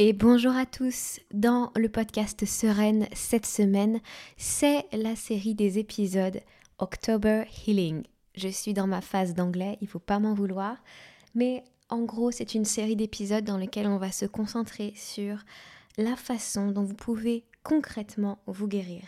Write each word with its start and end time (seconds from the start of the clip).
Et 0.00 0.12
bonjour 0.12 0.56
à 0.56 0.66
tous. 0.66 1.20
Dans 1.32 1.70
le 1.76 1.88
podcast 1.88 2.44
Sereine 2.44 3.06
cette 3.12 3.46
semaine, 3.46 4.00
c'est 4.36 4.86
la 4.92 5.14
série 5.14 5.54
des 5.54 5.78
épisodes 5.78 6.40
October 6.80 7.44
Healing. 7.64 8.02
Je 8.34 8.48
suis 8.48 8.74
dans 8.74 8.88
ma 8.88 9.00
phase 9.00 9.34
d'anglais, 9.34 9.78
il 9.80 9.86
faut 9.86 10.00
pas 10.00 10.18
m'en 10.18 10.34
vouloir, 10.34 10.78
mais 11.36 11.62
en 11.90 12.02
gros, 12.02 12.32
c'est 12.32 12.54
une 12.54 12.64
série 12.64 12.96
d'épisodes 12.96 13.44
dans 13.44 13.56
lesquels 13.56 13.86
on 13.86 13.98
va 13.98 14.10
se 14.10 14.26
concentrer 14.26 14.92
sur 14.96 15.38
la 15.96 16.16
façon 16.16 16.72
dont 16.72 16.82
vous 16.82 16.96
pouvez 16.96 17.44
concrètement 17.62 18.38
vous 18.48 18.66
guérir. 18.66 19.04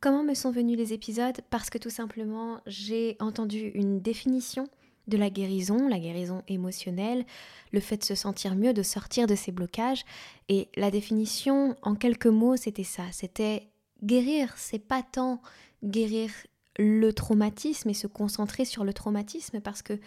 Comment 0.00 0.24
me 0.24 0.32
sont 0.32 0.50
venus 0.50 0.78
les 0.78 0.94
épisodes? 0.94 1.42
Parce 1.50 1.68
que 1.68 1.76
tout 1.78 1.90
simplement, 1.90 2.62
j'ai 2.66 3.18
entendu 3.20 3.72
une 3.74 4.00
définition 4.00 4.68
de 5.08 5.16
la 5.16 5.30
guérison, 5.30 5.88
la 5.88 5.98
guérison 5.98 6.42
émotionnelle, 6.48 7.24
le 7.72 7.80
fait 7.80 7.98
de 7.98 8.04
se 8.04 8.14
sentir 8.14 8.54
mieux, 8.54 8.72
de 8.72 8.82
sortir 8.82 9.26
de 9.26 9.34
ses 9.34 9.52
blocages. 9.52 10.04
Et 10.48 10.68
la 10.76 10.90
définition, 10.90 11.76
en 11.82 11.94
quelques 11.94 12.26
mots, 12.26 12.56
c'était 12.56 12.84
ça. 12.84 13.04
C'était 13.12 13.68
guérir, 14.02 14.54
c'est 14.56 14.78
pas 14.78 15.02
tant 15.02 15.40
guérir 15.82 16.30
le 16.78 17.12
traumatisme 17.12 17.90
et 17.90 17.94
se 17.94 18.06
concentrer 18.06 18.64
sur 18.64 18.84
le 18.84 18.92
traumatisme 18.92 19.60
parce 19.60 19.82
que 19.82 19.98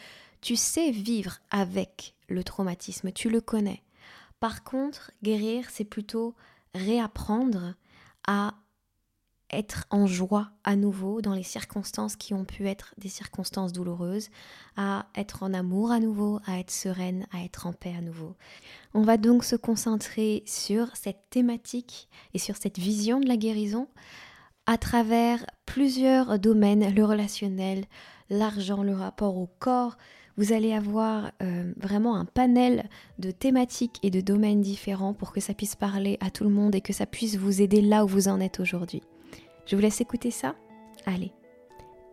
tu 0.42 0.56
sais 0.56 0.92
vivre 0.92 1.40
avec 1.50 2.16
le 2.28 2.44
traumatisme, 2.44 3.12
tu 3.12 3.30
le 3.30 3.42
connais. 3.42 3.84
Par 4.40 4.64
contre, 4.64 5.12
guérir, 5.24 5.70
c'est 5.72 5.86
plutôt 5.86 6.36
réapprendre 6.76 7.76
à 8.28 8.56
être 9.52 9.86
en 9.90 10.08
joie 10.08 10.50
à 10.64 10.76
nouveau 10.76 11.22
dans 11.22 11.34
les 11.34 11.44
circonstances 11.44 12.16
qui 12.16 12.34
ont 12.34 12.46
pu 12.46 12.68
être 12.68 12.94
des 12.98 13.10
circonstances 13.10 13.74
douloureuses, 13.74 14.30
à 14.76 15.08
être 15.16 15.44
en 15.44 15.54
amour 15.54 15.92
à 15.92 16.00
nouveau, 16.00 16.40
à 16.46 16.60
être 16.60 16.72
sereine, 16.72 17.28
à 17.32 17.44
être 17.44 17.68
en 17.68 17.74
paix 17.74 17.94
à 17.98 18.02
nouveau. 18.02 18.36
On 18.94 19.02
va 19.02 19.18
donc 19.18 19.44
se 19.44 19.56
concentrer 19.56 20.44
sur 20.46 20.96
cette 20.96 21.30
thématique 21.30 22.10
et 22.34 22.40
sur 22.40 22.56
cette 22.58 22.78
vision 22.78 23.20
de 23.20 23.28
la 23.28 23.38
guérison 23.38 23.88
à 24.66 24.78
travers 24.78 25.46
plusieurs 25.66 26.40
domaines, 26.40 26.94
le 26.94 27.06
relationnel, 27.06 27.86
l'argent, 28.30 28.84
le 28.84 28.94
rapport 28.94 29.38
au 29.38 29.50
corps. 29.60 29.98
Vous 30.36 30.52
allez 30.52 30.74
avoir 30.74 31.32
euh, 31.42 31.72
vraiment 31.78 32.16
un 32.16 32.26
panel 32.26 32.88
de 33.18 33.32
thématiques 33.32 33.98
et 34.04 34.12
de 34.12 34.22
domaines 34.22 34.62
différents 34.62 35.14
pour 35.14 35.32
que 35.32 35.40
ça 35.40 35.54
puisse 35.54 35.76
parler 35.76 36.18
à 36.20 36.30
tout 36.30 36.44
le 36.44 36.52
monde 36.52 36.76
et 36.76 36.82
que 36.82 36.94
ça 36.94 37.06
puisse 37.06 37.38
vous 37.38 37.62
aider 37.62 37.82
là 37.82 38.04
où 38.04 38.08
vous 38.08 38.28
en 38.28 38.40
êtes 38.40 38.60
aujourd'hui. 38.60 39.02
Je 39.68 39.76
vous 39.76 39.82
laisse 39.82 40.00
écouter 40.00 40.32
ça 40.32 40.56
Allez. 41.06 41.34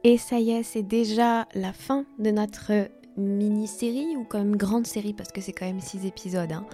Et 0.02 0.18
ça 0.18 0.38
y 0.38 0.50
est, 0.50 0.64
c'est 0.64 0.82
déjà 0.82 1.46
la 1.54 1.72
fin 1.72 2.04
de 2.18 2.30
notre 2.30 2.90
mini-série 3.16 4.16
ou 4.16 4.24
comme 4.24 4.56
grande 4.56 4.88
série 4.88 5.14
parce 5.14 5.30
que 5.30 5.40
c'est 5.40 5.52
quand 5.52 5.64
même 5.64 5.80
six 5.80 6.04
épisodes 6.04 6.50
hein, 6.50 6.66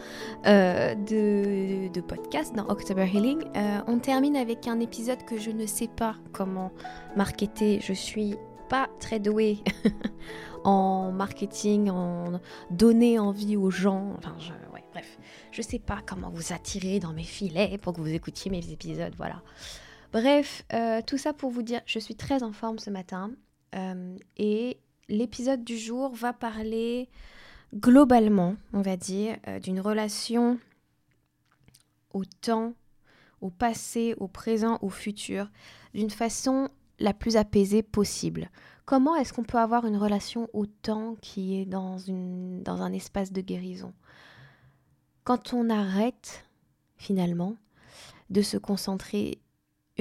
euh, 0.47 0.95
de, 0.95 2.01
podcast 2.01 2.57
dans 2.57 2.67
October 2.69 3.05
Healing. 3.05 3.45
Euh, 3.57 3.81
on 3.87 3.99
termine 3.99 4.37
avec 4.37 4.67
un 4.67 4.81
épisode 4.81 5.23
que 5.27 5.39
je 5.39 5.51
ne 5.51 5.67
sais 5.67 5.89
pas 5.89 6.17
comment 6.33 6.73
marketer. 7.15 7.81
Je 7.83 7.93
suis 7.93 8.37
pas 8.71 8.89
très 9.01 9.21
douée 9.21 9.59
en 10.65 11.13
marketing, 11.13 11.91
en 11.91 12.41
donner 12.71 13.19
envie 13.19 13.57
aux 13.57 13.71
gens. 13.71 14.15
Enfin, 14.17 14.35
je, 14.39 14.53
ouais, 14.73 14.85
bref, 14.93 15.19
je 15.53 15.61
sais 15.61 15.79
pas 15.79 15.99
comment 16.07 16.31
vous 16.31 16.55
attirer 16.55 17.01
dans 17.01 17.13
mes 17.13 17.23
filets 17.23 17.77
pour 17.77 17.93
que 17.93 18.01
vous 18.01 18.15
écoutiez 18.15 18.51
mes 18.51 18.73
épisodes. 18.73 19.13
Voilà. 19.19 19.43
Bref, 20.13 20.65
euh, 20.73 21.03
tout 21.07 21.19
ça 21.19 21.33
pour 21.33 21.51
vous 21.51 21.63
dire, 21.63 21.81
je 21.87 21.99
suis 22.01 22.17
très 22.17 22.43
en 22.43 22.53
forme 22.53 22.81
ce 22.81 22.91
matin 22.91 23.31
euh, 23.77 24.17
et 24.37 24.79
l'épisode 25.09 25.63
du 25.63 25.79
jour 25.79 26.13
va 26.15 26.33
parler 26.33 27.09
globalement, 27.75 28.57
on 28.73 28.83
va 28.83 28.97
dire, 28.97 29.37
euh, 29.47 29.61
d'une 29.61 29.81
relation 29.81 30.59
au 32.13 32.25
temps, 32.25 32.75
au 33.41 33.51
passé, 33.51 34.17
au 34.19 34.27
présent, 34.27 34.79
au 34.83 34.91
futur, 34.91 35.49
d'une 35.95 36.11
façon 36.11 36.71
la 36.99 37.15
plus 37.15 37.37
apaisée 37.37 37.85
possible. 37.85 38.51
Comment 38.87 39.15
est-ce 39.15 39.33
qu'on 39.33 39.45
peut 39.45 39.59
avoir 39.59 39.87
une 39.87 39.97
relation 39.97 40.51
au 40.53 40.67
temps 40.67 41.15
qui 41.21 41.61
est 41.61 41.67
dans, 41.67 41.99
une, 41.99 42.65
dans 42.65 42.83
un 42.83 42.93
espace 42.93 43.33
de 43.33 43.41
guérison? 43.41 43.95
Quand 45.23 45.55
on 45.55 45.71
arrête, 45.71 46.45
finalement, 46.97 47.55
de 48.31 48.43
se 48.43 48.57
concentrer 48.57 49.39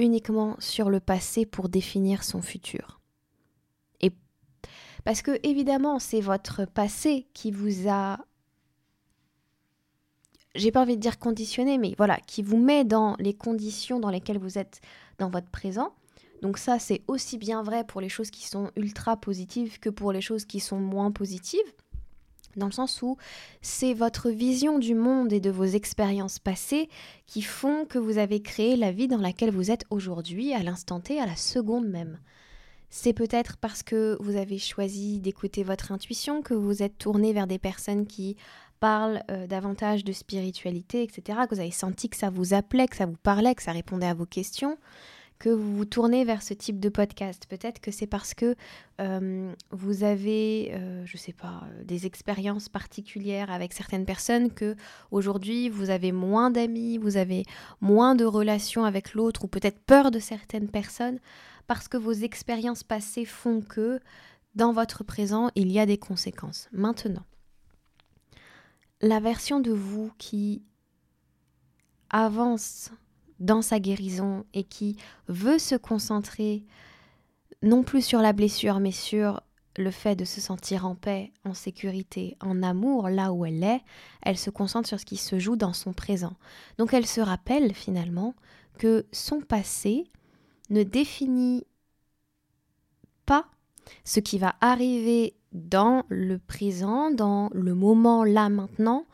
uniquement 0.00 0.56
sur 0.58 0.90
le 0.90 0.98
passé 0.98 1.46
pour 1.46 1.68
définir 1.68 2.24
son 2.24 2.42
futur. 2.42 3.00
Et 4.00 4.12
parce 5.04 5.22
que 5.22 5.38
évidemment, 5.42 5.98
c'est 5.98 6.20
votre 6.20 6.64
passé 6.64 7.26
qui 7.34 7.50
vous 7.50 7.88
a 7.88 8.18
j'ai 10.56 10.72
pas 10.72 10.82
envie 10.82 10.96
de 10.96 11.00
dire 11.00 11.20
conditionné, 11.20 11.78
mais 11.78 11.94
voilà, 11.96 12.18
qui 12.26 12.42
vous 12.42 12.56
met 12.56 12.84
dans 12.84 13.14
les 13.20 13.34
conditions 13.34 14.00
dans 14.00 14.10
lesquelles 14.10 14.38
vous 14.38 14.58
êtes 14.58 14.80
dans 15.18 15.30
votre 15.30 15.48
présent. 15.48 15.94
Donc 16.42 16.58
ça, 16.58 16.78
c'est 16.78 17.02
aussi 17.06 17.38
bien 17.38 17.62
vrai 17.62 17.84
pour 17.84 18.00
les 18.00 18.08
choses 18.08 18.30
qui 18.30 18.48
sont 18.48 18.72
ultra 18.74 19.16
positives 19.16 19.78
que 19.78 19.90
pour 19.90 20.12
les 20.12 20.20
choses 20.20 20.46
qui 20.46 20.58
sont 20.58 20.80
moins 20.80 21.12
positives 21.12 21.60
dans 22.56 22.66
le 22.66 22.72
sens 22.72 23.02
où 23.02 23.16
c'est 23.62 23.94
votre 23.94 24.30
vision 24.30 24.78
du 24.78 24.94
monde 24.94 25.32
et 25.32 25.40
de 25.40 25.50
vos 25.50 25.64
expériences 25.64 26.38
passées 26.38 26.88
qui 27.26 27.42
font 27.42 27.84
que 27.84 27.98
vous 27.98 28.18
avez 28.18 28.40
créé 28.40 28.76
la 28.76 28.92
vie 28.92 29.08
dans 29.08 29.18
laquelle 29.18 29.50
vous 29.50 29.70
êtes 29.70 29.84
aujourd'hui, 29.90 30.52
à 30.54 30.62
l'instant 30.62 31.00
T, 31.00 31.20
à 31.20 31.26
la 31.26 31.36
seconde 31.36 31.88
même. 31.88 32.18
C'est 32.88 33.12
peut-être 33.12 33.56
parce 33.56 33.84
que 33.84 34.16
vous 34.20 34.36
avez 34.36 34.58
choisi 34.58 35.20
d'écouter 35.20 35.62
votre 35.62 35.92
intuition, 35.92 36.42
que 36.42 36.54
vous 36.54 36.82
êtes 36.82 36.98
tourné 36.98 37.32
vers 37.32 37.46
des 37.46 37.58
personnes 37.58 38.06
qui 38.06 38.36
parlent 38.80 39.22
euh, 39.30 39.46
davantage 39.46 40.04
de 40.04 40.12
spiritualité, 40.12 41.02
etc., 41.02 41.40
que 41.48 41.54
vous 41.54 41.60
avez 41.60 41.70
senti 41.70 42.08
que 42.08 42.16
ça 42.16 42.30
vous 42.30 42.54
appelait, 42.54 42.88
que 42.88 42.96
ça 42.96 43.06
vous 43.06 43.18
parlait, 43.22 43.54
que 43.54 43.62
ça 43.62 43.72
répondait 43.72 44.06
à 44.06 44.14
vos 44.14 44.26
questions 44.26 44.76
que 45.40 45.48
vous 45.48 45.74
vous 45.74 45.86
tournez 45.86 46.24
vers 46.24 46.42
ce 46.42 46.52
type 46.52 46.78
de 46.78 46.90
podcast. 46.90 47.46
Peut-être 47.48 47.80
que 47.80 47.90
c'est 47.90 48.06
parce 48.06 48.34
que 48.34 48.54
euh, 49.00 49.52
vous 49.70 50.04
avez, 50.04 50.70
euh, 50.74 51.04
je 51.06 51.16
ne 51.16 51.18
sais 51.18 51.32
pas, 51.32 51.62
euh, 51.64 51.82
des 51.82 52.04
expériences 52.04 52.68
particulières 52.68 53.50
avec 53.50 53.72
certaines 53.72 54.04
personnes 54.04 54.52
que 54.52 54.76
aujourd'hui 55.10 55.70
vous 55.70 55.88
avez 55.88 56.12
moins 56.12 56.50
d'amis, 56.50 56.98
vous 56.98 57.16
avez 57.16 57.44
moins 57.80 58.14
de 58.14 58.26
relations 58.26 58.84
avec 58.84 59.14
l'autre 59.14 59.44
ou 59.44 59.48
peut-être 59.48 59.80
peur 59.80 60.10
de 60.10 60.18
certaines 60.18 60.68
personnes 60.68 61.18
parce 61.66 61.88
que 61.88 61.96
vos 61.96 62.12
expériences 62.12 62.84
passées 62.84 63.24
font 63.24 63.62
que 63.62 63.98
dans 64.54 64.72
votre 64.72 65.04
présent 65.04 65.50
il 65.54 65.72
y 65.72 65.80
a 65.80 65.86
des 65.86 65.98
conséquences. 65.98 66.68
Maintenant, 66.70 67.24
la 69.00 69.20
version 69.20 69.58
de 69.60 69.72
vous 69.72 70.12
qui 70.18 70.62
avance 72.10 72.90
dans 73.40 73.62
sa 73.62 73.80
guérison 73.80 74.44
et 74.54 74.64
qui 74.64 74.96
veut 75.28 75.58
se 75.58 75.74
concentrer 75.74 76.64
non 77.62 77.82
plus 77.82 78.02
sur 78.02 78.20
la 78.20 78.32
blessure, 78.32 78.80
mais 78.80 78.92
sur 78.92 79.40
le 79.76 79.90
fait 79.90 80.16
de 80.16 80.24
se 80.24 80.40
sentir 80.40 80.86
en 80.86 80.94
paix, 80.94 81.32
en 81.44 81.54
sécurité, 81.54 82.36
en 82.40 82.62
amour 82.62 83.08
là 83.08 83.32
où 83.32 83.44
elle 83.44 83.62
est, 83.62 83.80
elle 84.22 84.38
se 84.38 84.50
concentre 84.50 84.88
sur 84.88 85.00
ce 85.00 85.06
qui 85.06 85.16
se 85.16 85.38
joue 85.38 85.56
dans 85.56 85.72
son 85.72 85.92
présent. 85.92 86.34
Donc 86.78 86.92
elle 86.92 87.06
se 87.06 87.20
rappelle 87.20 87.74
finalement 87.74 88.34
que 88.78 89.06
son 89.12 89.40
passé 89.40 90.04
ne 90.70 90.82
définit 90.82 91.64
pas 93.26 93.46
ce 94.04 94.20
qui 94.20 94.38
va 94.38 94.54
arriver 94.60 95.34
dans 95.52 96.04
le 96.08 96.38
présent, 96.38 97.10
dans 97.10 97.50
le 97.52 97.74
moment 97.74 98.24
là 98.24 98.48
maintenant, 98.48 99.06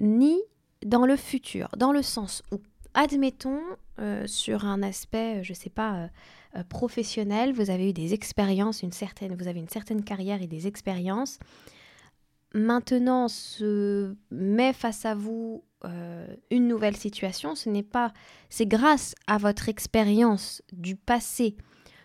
ni 0.00 0.38
dans 0.84 1.06
le 1.06 1.16
futur, 1.16 1.68
dans 1.76 1.92
le 1.92 2.02
sens 2.02 2.42
où 2.52 2.58
admettons, 2.94 3.60
euh, 4.00 4.26
sur 4.26 4.64
un 4.64 4.82
aspect, 4.82 5.42
je 5.42 5.52
ne 5.52 5.56
sais 5.56 5.70
pas, 5.70 5.94
euh, 5.94 6.08
euh, 6.56 6.64
professionnel, 6.64 7.52
vous 7.52 7.70
avez 7.70 7.90
eu 7.90 7.92
des 7.92 8.14
expériences, 8.14 8.82
une 8.82 8.92
certaine, 8.92 9.34
vous 9.34 9.48
avez 9.48 9.58
une 9.58 9.68
certaine 9.68 10.04
carrière 10.04 10.40
et 10.40 10.46
des 10.46 10.66
expériences. 10.66 11.38
Maintenant 12.54 13.28
se 13.28 14.14
met 14.30 14.72
face 14.72 15.04
à 15.04 15.14
vous 15.14 15.64
une 16.50 16.66
nouvelle 16.66 16.96
situation. 16.96 17.54
Ce 17.54 17.68
n'est 17.68 17.84
pas, 17.84 18.12
c'est 18.48 18.66
grâce 18.66 19.14
à 19.28 19.38
votre 19.38 19.68
expérience 19.68 20.60
du 20.72 20.96
passé 20.96 21.56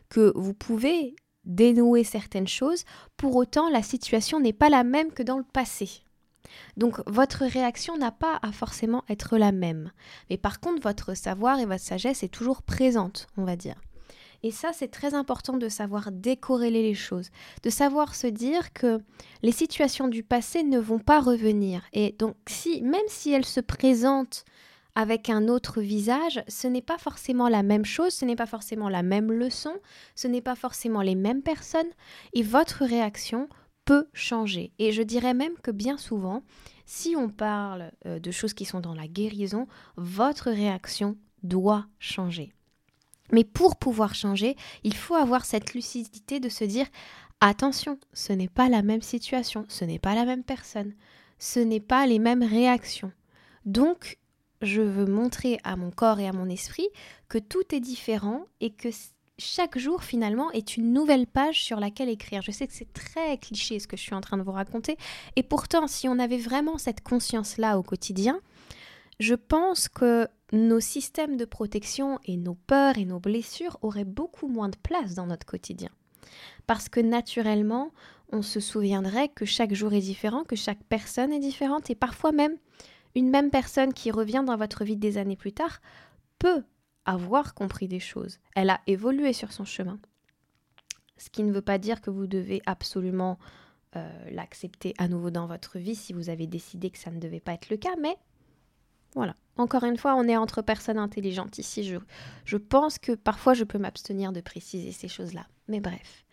que 0.10 0.32
vous 0.36 0.54
pouvez 0.54 1.16
dénouer 1.46 2.04
certaines 2.04 2.48
choses. 2.48 2.84
Pour 3.18 3.36
autant, 3.36 3.70
la 3.70 3.82
situation 3.82 4.40
n'est 4.40 4.54
pas 4.54 4.70
la 4.70 4.84
même 4.84 5.12
que 5.12 5.24
dans 5.24 5.38
le 5.40 5.44
passé. 5.44 6.04
Donc 6.78 7.00
votre 7.08 7.46
réaction 7.46 7.98
n'a 7.98 8.12
pas 8.12 8.40
à 8.42 8.52
forcément 8.52 9.04
être 9.10 9.38
la 9.38 9.52
même. 9.52 9.92
Mais 10.30 10.38
par 10.38 10.60
contre, 10.60 10.82
votre 10.82 11.16
savoir 11.16 11.60
et 11.60 11.66
votre 11.66 11.84
sagesse 11.84 12.24
est 12.24 12.34
toujours 12.34 12.62
présente, 12.62 13.28
on 13.38 13.44
va 13.44 13.56
dire. 13.56 13.76
Et 14.46 14.52
ça, 14.52 14.72
c'est 14.74 14.90
très 14.90 15.14
important 15.14 15.56
de 15.56 15.70
savoir 15.70 16.12
décorréler 16.12 16.84
les 16.84 16.96
choses, 16.96 17.30
de 17.64 17.70
savoir 17.70 18.14
se 18.14 18.28
dire 18.28 18.74
que 18.74 19.00
les 19.42 19.54
situations 19.54 20.10
du 20.10 20.22
passé 20.22 20.64
ne 20.64 20.80
vont 20.80 21.00
pas 21.00 21.22
revenir. 21.22 21.82
Et 21.94 22.14
donc, 22.20 22.36
si, 22.48 22.82
même 22.82 23.08
si 23.08 23.32
elles 23.32 23.46
se 23.46 23.62
présentent 23.62 24.44
avec 24.96 25.30
un 25.30 25.48
autre 25.48 25.82
visage, 25.82 26.44
ce 26.50 26.68
n'est 26.68 26.82
pas 26.82 26.98
forcément 26.98 27.48
la 27.48 27.64
même 27.64 27.86
chose, 27.86 28.14
ce 28.14 28.26
n'est 28.26 28.36
pas 28.36 28.46
forcément 28.46 28.90
la 28.90 29.02
même 29.02 29.32
leçon, 29.32 29.74
ce 30.14 30.28
n'est 30.28 30.42
pas 30.42 30.56
forcément 30.56 31.02
les 31.02 31.16
mêmes 31.16 31.42
personnes, 31.42 31.90
et 32.34 32.44
votre 32.44 32.84
réaction 32.84 33.48
peut 33.86 34.08
changer. 34.14 34.72
Et 34.80 34.92
je 34.92 35.02
dirais 35.02 35.34
même 35.34 35.58
que 35.62 35.72
bien 35.72 35.98
souvent, 35.98 36.44
Si 36.86 37.16
on 37.16 37.30
parle 37.30 37.92
euh, 38.06 38.20
de 38.20 38.30
choses 38.32 38.54
qui 38.54 38.66
sont 38.66 38.82
dans 38.82 38.94
la 38.94 39.08
guérison, 39.08 39.68
votre 39.96 40.52
réaction 40.52 41.18
doit 41.42 41.88
changer. 41.98 42.52
Mais 43.32 43.46
pour 43.46 43.78
pouvoir 43.78 44.16
changer, 44.16 44.56
il 44.84 44.94
faut 44.94 45.16
avoir 45.16 45.46
cette 45.46 45.74
lucidité 45.74 46.40
de 46.40 46.50
se 46.50 46.66
dire 46.66 46.88
attention, 47.40 48.00
ce 48.14 48.34
n'est 48.34 48.50
pas 48.50 48.70
la 48.70 48.82
même 48.82 49.02
situation, 49.02 49.66
ce 49.70 49.86
n'est 49.86 50.00
pas 50.00 50.14
la 50.14 50.26
même 50.26 50.44
personne, 50.44 50.94
ce 51.40 51.60
n'est 51.60 51.80
pas 51.80 52.06
les 52.06 52.20
mêmes 52.20 52.44
réactions. 52.44 53.12
Donc, 53.66 54.20
je 54.62 54.82
veux 54.82 55.06
montrer 55.06 55.60
à 55.64 55.76
mon 55.76 55.92
corps 55.92 56.20
et 56.20 56.28
à 56.28 56.34
mon 56.34 56.50
esprit 56.50 56.88
que 57.28 57.38
tout 57.38 57.64
est 57.74 57.80
différent 57.80 58.46
et 58.62 58.72
que 58.72 58.90
chaque 59.40 59.78
jour 59.78 60.04
finalement 60.04 60.52
est 60.52 60.78
une 60.78 60.94
nouvelle 60.94 61.28
page 61.28 61.64
sur 61.64 61.80
laquelle 61.80 62.10
écrire. 62.10 62.42
Je 62.42 62.52
sais 62.52 62.68
que 62.68 62.74
c'est 62.74 62.94
très 62.94 63.38
cliché 63.38 63.80
ce 63.80 63.88
que 63.88 63.98
je 63.98 64.02
suis 64.02 64.14
en 64.14 64.22
train 64.22 64.38
de 64.38 64.44
vous 64.44 64.52
raconter 64.52 64.98
et 65.36 65.44
pourtant 65.44 65.88
si 65.88 66.08
on 66.08 66.20
avait 66.20 66.38
vraiment 66.38 66.78
cette 66.78 67.02
conscience-là 67.02 67.78
au 67.78 67.84
quotidien, 67.84 68.40
je 69.20 69.36
pense 69.36 69.90
que 69.90 70.28
nos 70.52 70.80
systèmes 70.80 71.38
de 71.38 71.46
protection 71.46 72.20
et 72.26 72.38
nos 72.38 72.56
peurs 72.56 72.98
et 72.98 73.06
nos 73.06 73.20
blessures 73.20 73.78
auraient 73.82 74.06
beaucoup 74.06 74.48
moins 74.48 74.70
de 74.70 74.78
place 74.78 75.16
dans 75.16 75.26
notre 75.26 75.46
quotidien. 75.46 75.90
Parce 76.68 76.90
que 76.90 77.00
naturellement, 77.00 77.92
on 78.32 78.42
se 78.42 78.60
souviendrait 78.60 79.30
que 79.30 79.46
chaque 79.46 79.74
jour 79.74 79.94
est 79.94 80.00
différent, 80.00 80.44
que 80.44 80.56
chaque 80.56 80.84
personne 80.84 81.34
est 81.34 81.40
différente 81.40 81.90
et 81.90 81.96
parfois 81.96 82.32
même 82.32 82.58
une 83.16 83.30
même 83.30 83.52
personne 83.52 83.94
qui 83.94 84.12
revient 84.12 84.44
dans 84.46 84.58
votre 84.58 84.84
vie 84.84 84.98
des 84.98 85.18
années 85.18 85.36
plus 85.36 85.54
tard 85.54 85.82
peut 86.40 86.64
avoir 87.06 87.54
compris 87.54 87.88
des 87.88 88.00
choses. 88.00 88.40
Elle 88.56 88.70
a 88.70 88.82
évolué 88.88 89.34
sur 89.34 89.52
son 89.52 89.66
chemin. 89.66 90.00
Ce 91.18 91.30
qui 91.30 91.44
ne 91.44 91.52
veut 91.52 91.62
pas 91.62 91.78
dire 91.78 92.02
que 92.02 92.10
vous 92.10 92.28
devez 92.28 92.62
absolument 92.66 93.38
euh, 93.96 94.30
l'accepter 94.32 94.94
à 94.98 95.08
nouveau 95.08 95.30
dans 95.30 95.48
votre 95.48 95.78
vie 95.78 95.96
si 95.96 96.14
vous 96.14 96.30
avez 96.30 96.48
décidé 96.48 96.90
que 96.90 96.98
ça 96.98 97.12
ne 97.12 97.20
devait 97.20 97.40
pas 97.40 97.54
être 97.54 97.70
le 97.70 97.78
cas, 97.78 97.96
mais 98.02 98.18
voilà. 99.16 99.36
Encore 99.58 99.84
une 99.84 99.98
fois, 99.98 100.16
on 100.16 100.28
est 100.28 100.38
entre 100.38 100.64
personnes 100.64 100.98
intelligentes 100.98 101.60
ici. 101.60 101.84
Je, 101.84 101.98
je 102.46 102.58
pense 102.58 102.98
que 102.98 103.12
parfois 103.12 103.54
je 103.54 103.64
peux 103.64 103.78
m'abstenir 103.78 104.32
de 104.32 104.42
préciser 104.42 104.92
ces 104.92 105.08
choses-là. 105.08 105.46
Mais 105.68 105.80
bref. 105.80 106.26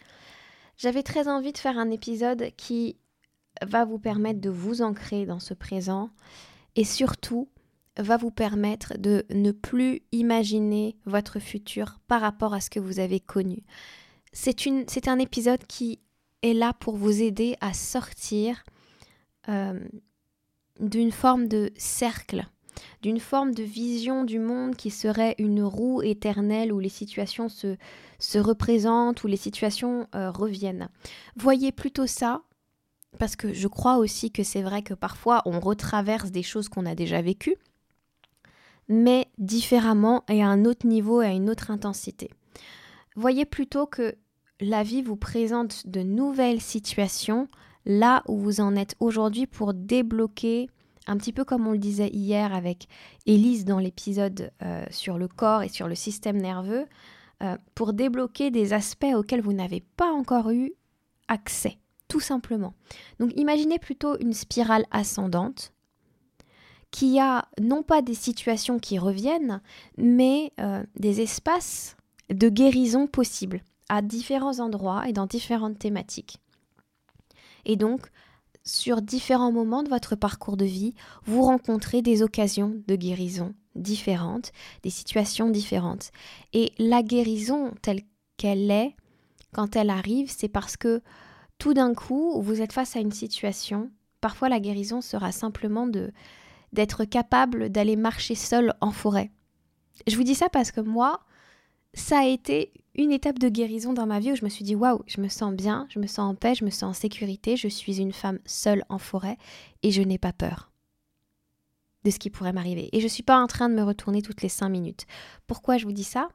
J'avais 0.78 1.02
très 1.02 1.28
envie 1.28 1.52
de 1.52 1.58
faire 1.58 1.76
un 1.76 1.90
épisode 1.90 2.50
qui 2.56 2.96
va 3.62 3.84
vous 3.84 3.99
permettre 3.99 4.40
de 4.40 4.49
vous 4.49 4.81
ancrer 4.81 5.26
dans 5.26 5.40
ce 5.40 5.52
présent 5.52 6.08
et 6.76 6.84
surtout 6.84 7.50
va 7.96 8.16
vous 8.16 8.31
permettre 8.31 8.96
de 8.98 9.25
ne 9.31 9.50
plus 9.50 10.02
imaginer 10.12 10.96
votre 11.06 11.38
futur 11.38 11.98
par 12.06 12.20
rapport 12.20 12.54
à 12.54 12.60
ce 12.60 12.70
que 12.70 12.81
vous 12.81 13.00
avez 13.00 13.20
connu. 13.20 13.62
C'est 14.32 15.08
un 15.08 15.19
épisode 15.19 15.66
qui 15.66 15.98
est 16.42 16.54
là 16.54 16.72
pour 16.72 16.96
vous 16.96 17.20
aider 17.20 17.56
à 17.60 17.75
sortir 17.75 18.64
euh, 19.48 19.81
d'une 20.78 21.12
forme 21.12 21.48
de 21.48 21.72
cercle, 21.76 22.46
d'une 23.02 23.20
forme 23.20 23.54
de 23.54 23.62
vision 23.62 24.25
du 24.25 24.38
monde 24.38 24.76
qui 24.76 24.90
serait 24.90 25.34
une 25.38 25.62
roue 25.62 26.02
éternelle 26.02 26.72
où 26.72 26.78
les 26.78 26.88
situations 26.88 27.48
se, 27.48 27.76
se 28.19 28.38
représentent, 28.38 29.25
où 29.25 29.26
les 29.26 29.36
situations 29.36 30.06
euh, 30.14 30.31
reviennent. 30.31 30.88
Voyez 31.36 31.72
plutôt 31.72 32.06
ça 32.06 32.43
parce 33.19 33.36
que 33.36 33.52
je 33.52 33.66
crois 33.66 33.96
aussi 33.96 34.31
que 34.31 34.44
c'est 34.44 34.62
vrai 34.62 34.82
que 34.82 34.94
parfois 34.94 35.43
on 35.44 35.58
retraverse 35.58 36.31
des 36.31 36.44
choses 36.44 36.69
qu'on 36.69 36.86
a 36.86 36.94
déjà 36.94 37.20
vécues, 37.20 37.56
mais 38.90 39.28
différemment 39.38 40.25
et 40.28 40.42
à 40.42 40.48
un 40.48 40.66
autre 40.66 40.87
niveau 40.87 41.22
et 41.22 41.26
à 41.26 41.32
une 41.32 41.48
autre 41.48 41.70
intensité. 41.70 42.28
Voyez 43.16 43.46
plutôt 43.46 43.87
que 43.87 44.16
la 44.60 44.82
vie 44.82 45.00
vous 45.00 45.16
présente 45.16 45.87
de 45.87 46.02
nouvelles 46.02 46.60
situations 46.60 47.48
là 47.87 48.22
où 48.28 48.37
vous 48.37 48.60
en 48.60 48.76
êtes 48.76 48.96
aujourd'hui 49.00 49.46
pour 49.46 49.72
débloquer, 49.72 50.69
un 51.06 51.16
petit 51.16 51.32
peu 51.32 51.44
comme 51.44 51.66
on 51.66 51.72
le 51.72 51.78
disait 51.78 52.10
hier 52.10 52.52
avec 52.52 52.88
Élise 53.25 53.64
dans 53.64 53.78
l'épisode 53.78 54.50
euh, 54.62 54.84
sur 54.90 55.16
le 55.16 55.28
corps 55.28 55.62
et 55.62 55.69
sur 55.69 55.88
le 55.88 55.94
système 55.94 56.36
nerveux, 56.36 56.86
euh, 57.43 57.56
pour 57.75 57.94
débloquer 57.94 58.50
des 58.50 58.75
aspects 58.75 59.14
auxquels 59.14 59.40
vous 59.40 59.54
n'avez 59.54 59.82
pas 59.96 60.10
encore 60.12 60.50
eu 60.50 60.72
accès 61.28 61.78
tout 62.10 62.20
simplement. 62.20 62.75
Donc 63.20 63.31
imaginez 63.36 63.78
plutôt 63.78 64.19
une 64.19 64.34
spirale 64.34 64.84
ascendante 64.90 65.72
qui 66.90 67.20
a 67.20 67.46
non 67.60 67.82
pas 67.82 68.02
des 68.02 68.14
situations 68.14 68.78
qui 68.78 68.98
reviennent, 68.98 69.60
mais 69.96 70.52
euh, 70.60 70.84
des 70.96 71.20
espaces 71.20 71.96
de 72.31 72.48
guérison 72.48 73.06
possibles 73.06 73.62
à 73.88 74.02
différents 74.02 74.60
endroits 74.60 75.08
et 75.08 75.12
dans 75.12 75.26
différentes 75.26 75.78
thématiques. 75.78 76.38
Et 77.64 77.76
donc, 77.76 78.08
sur 78.64 79.02
différents 79.02 79.52
moments 79.52 79.82
de 79.82 79.88
votre 79.88 80.16
parcours 80.16 80.56
de 80.56 80.64
vie, 80.64 80.94
vous 81.25 81.42
rencontrez 81.42 82.02
des 82.02 82.22
occasions 82.22 82.81
de 82.87 82.96
guérison 82.96 83.54
différentes, 83.75 84.52
des 84.82 84.90
situations 84.90 85.48
différentes. 85.48 86.10
Et 86.52 86.72
la 86.78 87.02
guérison 87.02 87.72
telle 87.82 88.02
qu'elle 88.36 88.70
est, 88.70 88.94
quand 89.52 89.76
elle 89.76 89.90
arrive, 89.90 90.31
c'est 90.31 90.48
parce 90.48 90.76
que 90.76 91.02
tout 91.58 91.75
d'un 91.75 91.94
coup, 91.94 92.40
vous 92.40 92.62
êtes 92.62 92.72
face 92.72 92.96
à 92.96 93.00
une 93.00 93.12
situation, 93.12 93.90
parfois 94.20 94.48
la 94.48 94.60
guérison 94.60 95.00
sera 95.00 95.32
simplement 95.32 95.86
de 95.86 96.12
d'être 96.72 97.05
capable 97.05 97.69
d'aller 97.69 97.96
marcher 97.96 98.34
seul 98.34 98.75
en 98.81 98.90
forêt. 98.90 99.31
Je 100.06 100.17
vous 100.17 100.22
dis 100.22 100.34
ça 100.34 100.49
parce 100.49 100.70
que 100.70 100.81
moi, 100.81 101.20
ça 101.94 102.20
a 102.20 102.26
été 102.26 102.72
une 102.94 103.12
étape 103.12 103.38
de 103.38 103.49
guérison 103.49 103.93
dans 103.93 104.06
ma 104.06 104.20
vie 104.20 104.32
où 104.32 104.37
je 104.37 104.44
me 104.44 104.49
suis 104.49 104.64
dit 104.64 104.75
waouh, 104.75 105.02
je 105.06 105.20
me 105.20 105.28
sens 105.28 105.55
bien, 105.55 105.87
je 105.90 105.99
me 105.99 106.06
sens 106.06 106.31
en 106.31 106.34
paix, 106.34 106.55
je 106.55 106.64
me 106.64 106.70
sens 106.70 106.90
en 106.90 106.93
sécurité, 106.93 107.56
je 107.56 107.69
suis 107.69 108.00
une 108.00 108.12
femme 108.12 108.38
seule 108.44 108.84
en 108.88 108.99
forêt 108.99 109.37
et 109.82 109.90
je 109.90 110.02
n'ai 110.02 110.19
pas 110.19 110.32
peur 110.32 110.70
de 112.05 112.11
ce 112.11 112.19
qui 112.19 112.31
pourrait 112.31 112.52
m'arriver. 112.52 112.88
Et 112.93 113.00
je 113.00 113.05
ne 113.05 113.11
suis 113.11 113.22
pas 113.22 113.38
en 113.38 113.46
train 113.46 113.69
de 113.69 113.75
me 113.75 113.82
retourner 113.82 114.22
toutes 114.22 114.43
les 114.43 114.49
cinq 114.49 114.70
minutes. 114.70 115.06
Pourquoi 115.46 115.76
je 115.76 115.84
vous 115.84 115.93
dis 115.93 116.05
ça? 116.05 116.28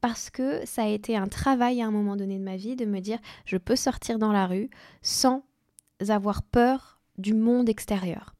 Parce 0.00 0.30
que 0.30 0.64
ça 0.64 0.84
a 0.84 0.88
été 0.88 1.16
un 1.16 1.26
travail 1.26 1.82
à 1.82 1.86
un 1.86 1.90
moment 1.90 2.16
donné 2.16 2.38
de 2.38 2.44
ma 2.44 2.56
vie 2.56 2.74
de 2.74 2.86
me 2.86 3.00
dire 3.00 3.18
je 3.44 3.58
peux 3.58 3.76
sortir 3.76 4.18
dans 4.18 4.32
la 4.32 4.46
rue 4.46 4.70
sans 5.02 5.44
avoir 6.08 6.42
peur 6.42 7.00
du 7.18 7.34
monde 7.34 7.68
extérieur. 7.68 8.34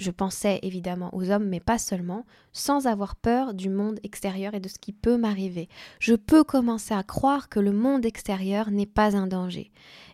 Je 0.00 0.10
pensais 0.10 0.60
évidemment 0.62 1.14
aux 1.14 1.30
hommes, 1.30 1.46
mais 1.46 1.60
pas 1.60 1.76
seulement, 1.76 2.24
sans 2.54 2.86
avoir 2.86 3.16
peur 3.16 3.52
du 3.52 3.68
monde 3.68 4.00
extérieur 4.02 4.54
et 4.54 4.60
de 4.60 4.68
ce 4.68 4.78
qui 4.78 4.94
peut 4.94 5.18
m'arriver. 5.18 5.68
Je 5.98 6.14
peux 6.14 6.42
commencer 6.42 6.94
à 6.94 7.02
croire 7.02 7.50
que 7.50 7.60
le 7.60 7.72
monde 7.72 8.06
extérieur 8.06 8.70
n'est 8.70 8.86
pas 8.86 9.14
un 9.14 9.26
danger. 9.26 9.70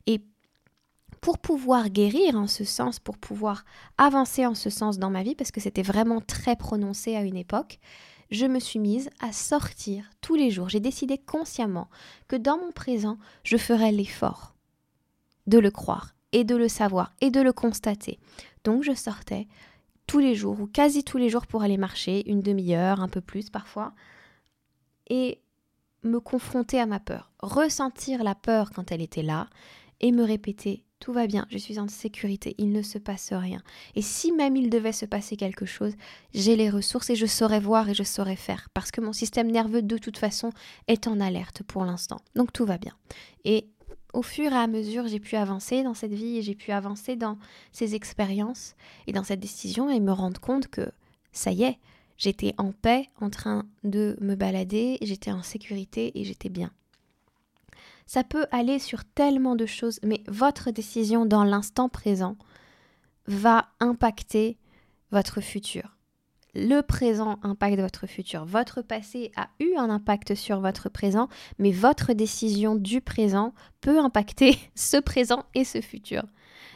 Et 0.08 0.22
pour 1.20 1.38
pouvoir 1.38 1.90
guérir 1.90 2.34
en 2.34 2.48
ce 2.48 2.64
sens, 2.64 2.98
pour 2.98 3.16
pouvoir 3.16 3.64
avancer 3.96 4.44
en 4.44 4.56
ce 4.56 4.70
sens 4.70 4.98
dans 4.98 5.10
ma 5.10 5.22
vie, 5.22 5.36
parce 5.36 5.52
que 5.52 5.60
c'était 5.60 5.82
vraiment 5.82 6.20
très 6.20 6.56
prononcé 6.56 7.14
à 7.14 7.22
une 7.22 7.36
époque, 7.36 7.78
je 8.32 8.46
me 8.46 8.58
suis 8.58 8.80
mise 8.80 9.08
à 9.20 9.30
sortir 9.30 10.10
tous 10.20 10.34
les 10.34 10.50
jours. 10.50 10.68
J'ai 10.68 10.80
décidé 10.80 11.16
consciemment 11.16 11.88
que 12.26 12.34
dans 12.34 12.58
mon 12.58 12.72
présent, 12.72 13.18
je 13.44 13.56
ferais 13.56 13.92
l'effort 13.92 14.56
de 15.46 15.60
le 15.60 15.70
croire 15.70 16.16
et 16.32 16.42
de 16.42 16.56
le 16.56 16.66
savoir 16.66 17.14
et 17.20 17.30
de 17.30 17.40
le 17.40 17.52
constater. 17.52 18.18
Donc 18.64 18.82
je 18.82 18.94
sortais 18.94 19.46
tous 20.06 20.18
les 20.18 20.34
jours 20.34 20.60
ou 20.60 20.66
quasi 20.66 21.04
tous 21.04 21.18
les 21.18 21.28
jours 21.28 21.46
pour 21.46 21.62
aller 21.62 21.76
marcher, 21.76 22.28
une 22.30 22.42
demi-heure, 22.42 23.00
un 23.00 23.08
peu 23.08 23.20
plus 23.20 23.50
parfois, 23.50 23.92
et 25.08 25.40
me 26.02 26.20
confronter 26.20 26.80
à 26.80 26.86
ma 26.86 27.00
peur, 27.00 27.30
ressentir 27.40 28.22
la 28.22 28.34
peur 28.34 28.70
quand 28.70 28.92
elle 28.92 29.02
était 29.02 29.22
là 29.22 29.48
et 30.00 30.12
me 30.12 30.22
répéter 30.22 30.86
tout 30.98 31.12
va 31.12 31.26
bien, 31.26 31.46
je 31.50 31.58
suis 31.58 31.78
en 31.78 31.88
sécurité, 31.88 32.54
il 32.58 32.72
ne 32.72 32.82
se 32.82 32.98
passe 32.98 33.32
rien. 33.32 33.60
Et 33.94 34.02
si 34.02 34.32
même 34.32 34.56
il 34.56 34.70
devait 34.70 34.92
se 34.92 35.04
passer 35.04 35.36
quelque 35.36 35.66
chose, 35.66 35.92
j'ai 36.32 36.56
les 36.56 36.70
ressources 36.70 37.10
et 37.10 37.16
je 37.16 37.26
saurais 37.26 37.60
voir 37.60 37.88
et 37.88 37.94
je 37.94 38.02
saurais 38.02 38.36
faire, 38.36 38.68
parce 38.72 38.90
que 38.90 39.00
mon 39.00 39.12
système 39.12 39.50
nerveux 39.50 39.82
de 39.82 39.98
toute 39.98 40.18
façon 40.18 40.50
est 40.88 41.06
en 41.06 41.20
alerte 41.20 41.62
pour 41.62 41.84
l'instant. 41.84 42.20
Donc 42.34 42.52
tout 42.52 42.64
va 42.64 42.78
bien. 42.78 42.94
Et 43.44 43.68
au 44.16 44.22
fur 44.22 44.50
et 44.50 44.56
à 44.56 44.66
mesure, 44.66 45.06
j'ai 45.08 45.20
pu 45.20 45.36
avancer 45.36 45.82
dans 45.82 45.92
cette 45.92 46.14
vie 46.14 46.38
et 46.38 46.42
j'ai 46.42 46.54
pu 46.54 46.72
avancer 46.72 47.16
dans 47.16 47.38
ces 47.70 47.94
expériences 47.94 48.74
et 49.06 49.12
dans 49.12 49.24
cette 49.24 49.40
décision 49.40 49.90
et 49.90 50.00
me 50.00 50.10
rendre 50.10 50.40
compte 50.40 50.68
que 50.68 50.90
ça 51.32 51.52
y 51.52 51.64
est, 51.64 51.78
j'étais 52.16 52.54
en 52.56 52.72
paix, 52.72 53.10
en 53.20 53.28
train 53.28 53.66
de 53.84 54.16
me 54.22 54.34
balader, 54.34 54.96
j'étais 55.02 55.32
en 55.32 55.42
sécurité 55.42 56.18
et 56.18 56.24
j'étais 56.24 56.48
bien. 56.48 56.70
Ça 58.06 58.24
peut 58.24 58.46
aller 58.52 58.78
sur 58.78 59.04
tellement 59.04 59.54
de 59.54 59.66
choses, 59.66 60.00
mais 60.02 60.22
votre 60.28 60.70
décision 60.70 61.26
dans 61.26 61.44
l'instant 61.44 61.90
présent 61.90 62.36
va 63.26 63.68
impacter 63.80 64.56
votre 65.10 65.42
futur. 65.42 65.95
Le 66.58 66.80
présent 66.80 67.38
impacte 67.42 67.78
votre 67.78 68.06
futur. 68.06 68.46
Votre 68.46 68.80
passé 68.80 69.30
a 69.36 69.50
eu 69.60 69.74
un 69.76 69.90
impact 69.90 70.34
sur 70.34 70.58
votre 70.60 70.88
présent, 70.88 71.28
mais 71.58 71.70
votre 71.70 72.14
décision 72.14 72.76
du 72.76 73.02
présent 73.02 73.52
peut 73.82 73.98
impacter 73.98 74.58
ce 74.74 74.96
présent 74.96 75.44
et 75.54 75.64
ce 75.64 75.82
futur. 75.82 76.24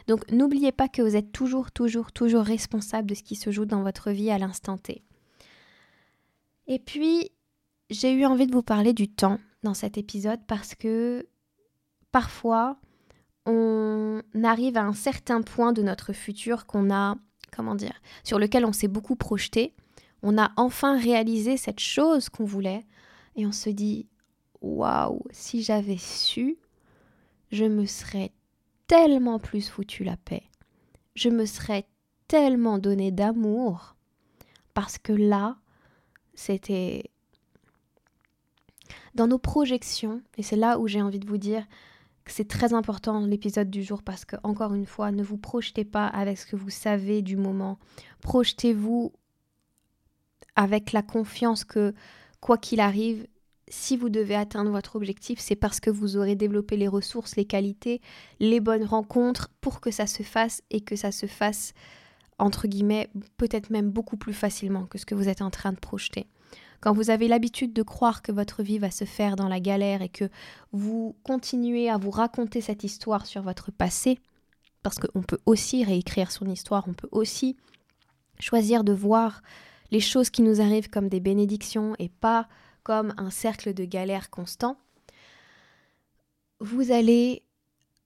Donc 0.07 0.31
n'oubliez 0.31 0.71
pas 0.71 0.87
que 0.87 1.01
vous 1.01 1.15
êtes 1.15 1.31
toujours, 1.31 1.71
toujours, 1.71 2.11
toujours 2.11 2.43
responsable 2.43 3.09
de 3.09 3.15
ce 3.15 3.23
qui 3.23 3.35
se 3.35 3.49
joue 3.49 3.65
dans 3.65 3.81
votre 3.81 4.11
vie 4.11 4.29
à 4.29 4.37
l'instant 4.37 4.77
T. 4.77 5.01
Et 6.67 6.77
puis, 6.77 7.31
j'ai 7.89 8.13
eu 8.13 8.25
envie 8.25 8.45
de 8.45 8.53
vous 8.53 8.61
parler 8.61 8.93
du 8.93 9.07
temps 9.07 9.39
dans 9.63 9.73
cet 9.73 9.97
épisode 9.97 10.41
parce 10.45 10.75
que 10.75 11.27
parfois 12.11 12.77
on 13.47 14.21
arrive 14.43 14.77
à 14.77 14.83
un 14.83 14.93
certain 14.93 15.41
point 15.41 15.73
de 15.73 15.81
notre 15.81 16.13
futur 16.13 16.67
qu'on 16.67 16.93
a 16.93 17.15
comment 17.55 17.75
dire, 17.75 17.99
sur 18.23 18.39
lequel 18.39 18.65
on 18.65 18.73
s'est 18.73 18.87
beaucoup 18.87 19.15
projeté. 19.15 19.73
On 20.23 20.37
a 20.37 20.51
enfin 20.55 20.97
réalisé 20.97 21.57
cette 21.57 21.79
chose 21.79 22.29
qu'on 22.29 22.45
voulait 22.45 22.85
et 23.35 23.45
on 23.45 23.51
se 23.51 23.69
dit 23.69 24.07
waouh, 24.61 25.23
si 25.31 25.63
j'avais 25.63 25.97
su, 25.97 26.57
je 27.51 27.65
me 27.65 27.85
serais 27.85 28.31
tellement 28.87 29.39
plus 29.39 29.69
foutu 29.69 30.03
la 30.03 30.17
paix. 30.17 30.43
Je 31.15 31.29
me 31.29 31.45
serais 31.45 31.85
tellement 32.27 32.77
donné 32.77 33.11
d'amour 33.11 33.95
parce 34.73 34.97
que 34.97 35.13
là, 35.13 35.57
c'était 36.33 37.11
dans 39.15 39.27
nos 39.27 39.37
projections, 39.37 40.21
et 40.37 40.43
c'est 40.43 40.55
là 40.55 40.79
où 40.79 40.87
j'ai 40.87 41.01
envie 41.01 41.19
de 41.19 41.27
vous 41.27 41.37
dire 41.37 41.65
c'est 42.31 42.47
très 42.47 42.73
important 42.73 43.25
l'épisode 43.25 43.69
du 43.69 43.83
jour 43.83 44.03
parce 44.03 44.25
que, 44.25 44.35
encore 44.43 44.73
une 44.73 44.85
fois, 44.85 45.11
ne 45.11 45.23
vous 45.23 45.37
projetez 45.37 45.85
pas 45.85 46.07
avec 46.07 46.37
ce 46.37 46.45
que 46.45 46.55
vous 46.55 46.69
savez 46.69 47.21
du 47.21 47.37
moment. 47.37 47.77
Projetez-vous 48.21 49.11
avec 50.55 50.91
la 50.91 51.01
confiance 51.01 51.63
que, 51.63 51.93
quoi 52.39 52.57
qu'il 52.57 52.79
arrive, 52.79 53.27
si 53.67 53.95
vous 53.95 54.09
devez 54.09 54.35
atteindre 54.35 54.71
votre 54.71 54.95
objectif, 54.95 55.39
c'est 55.39 55.55
parce 55.55 55.79
que 55.79 55.89
vous 55.89 56.17
aurez 56.17 56.35
développé 56.35 56.75
les 56.75 56.87
ressources, 56.87 57.35
les 57.35 57.45
qualités, 57.45 58.01
les 58.39 58.59
bonnes 58.59 58.83
rencontres 58.83 59.49
pour 59.61 59.79
que 59.79 59.91
ça 59.91 60.07
se 60.07 60.23
fasse 60.23 60.61
et 60.69 60.81
que 60.81 60.95
ça 60.95 61.11
se 61.11 61.25
fasse, 61.25 61.73
entre 62.37 62.67
guillemets, 62.67 63.09
peut-être 63.37 63.69
même 63.69 63.89
beaucoup 63.89 64.17
plus 64.17 64.33
facilement 64.33 64.85
que 64.85 64.97
ce 64.97 65.05
que 65.05 65.15
vous 65.15 65.29
êtes 65.29 65.41
en 65.41 65.51
train 65.51 65.71
de 65.71 65.79
projeter. 65.79 66.27
Quand 66.81 66.93
vous 66.93 67.11
avez 67.11 67.27
l'habitude 67.27 67.73
de 67.73 67.83
croire 67.83 68.21
que 68.21 68.31
votre 68.31 68.63
vie 68.63 68.79
va 68.79 68.91
se 68.91 69.05
faire 69.05 69.35
dans 69.35 69.47
la 69.47 69.59
galère 69.59 70.01
et 70.01 70.09
que 70.09 70.29
vous 70.71 71.15
continuez 71.23 71.89
à 71.89 71.97
vous 71.97 72.09
raconter 72.09 72.59
cette 72.59 72.83
histoire 72.83 73.27
sur 73.27 73.43
votre 73.43 73.71
passé, 73.71 74.19
parce 74.81 74.97
qu'on 74.97 75.21
peut 75.21 75.39
aussi 75.45 75.83
réécrire 75.83 76.31
son 76.31 76.47
histoire, 76.47 76.87
on 76.87 76.93
peut 76.93 77.09
aussi 77.11 77.55
choisir 78.39 78.83
de 78.83 78.93
voir 78.93 79.43
les 79.91 79.99
choses 79.99 80.31
qui 80.31 80.41
nous 80.41 80.59
arrivent 80.59 80.89
comme 80.89 81.07
des 81.07 81.19
bénédictions 81.19 81.95
et 81.99 82.09
pas 82.09 82.47
comme 82.83 83.13
un 83.17 83.29
cercle 83.29 83.75
de 83.75 83.85
galère 83.85 84.31
constant, 84.31 84.77
vous 86.59 86.91
allez, 86.91 87.43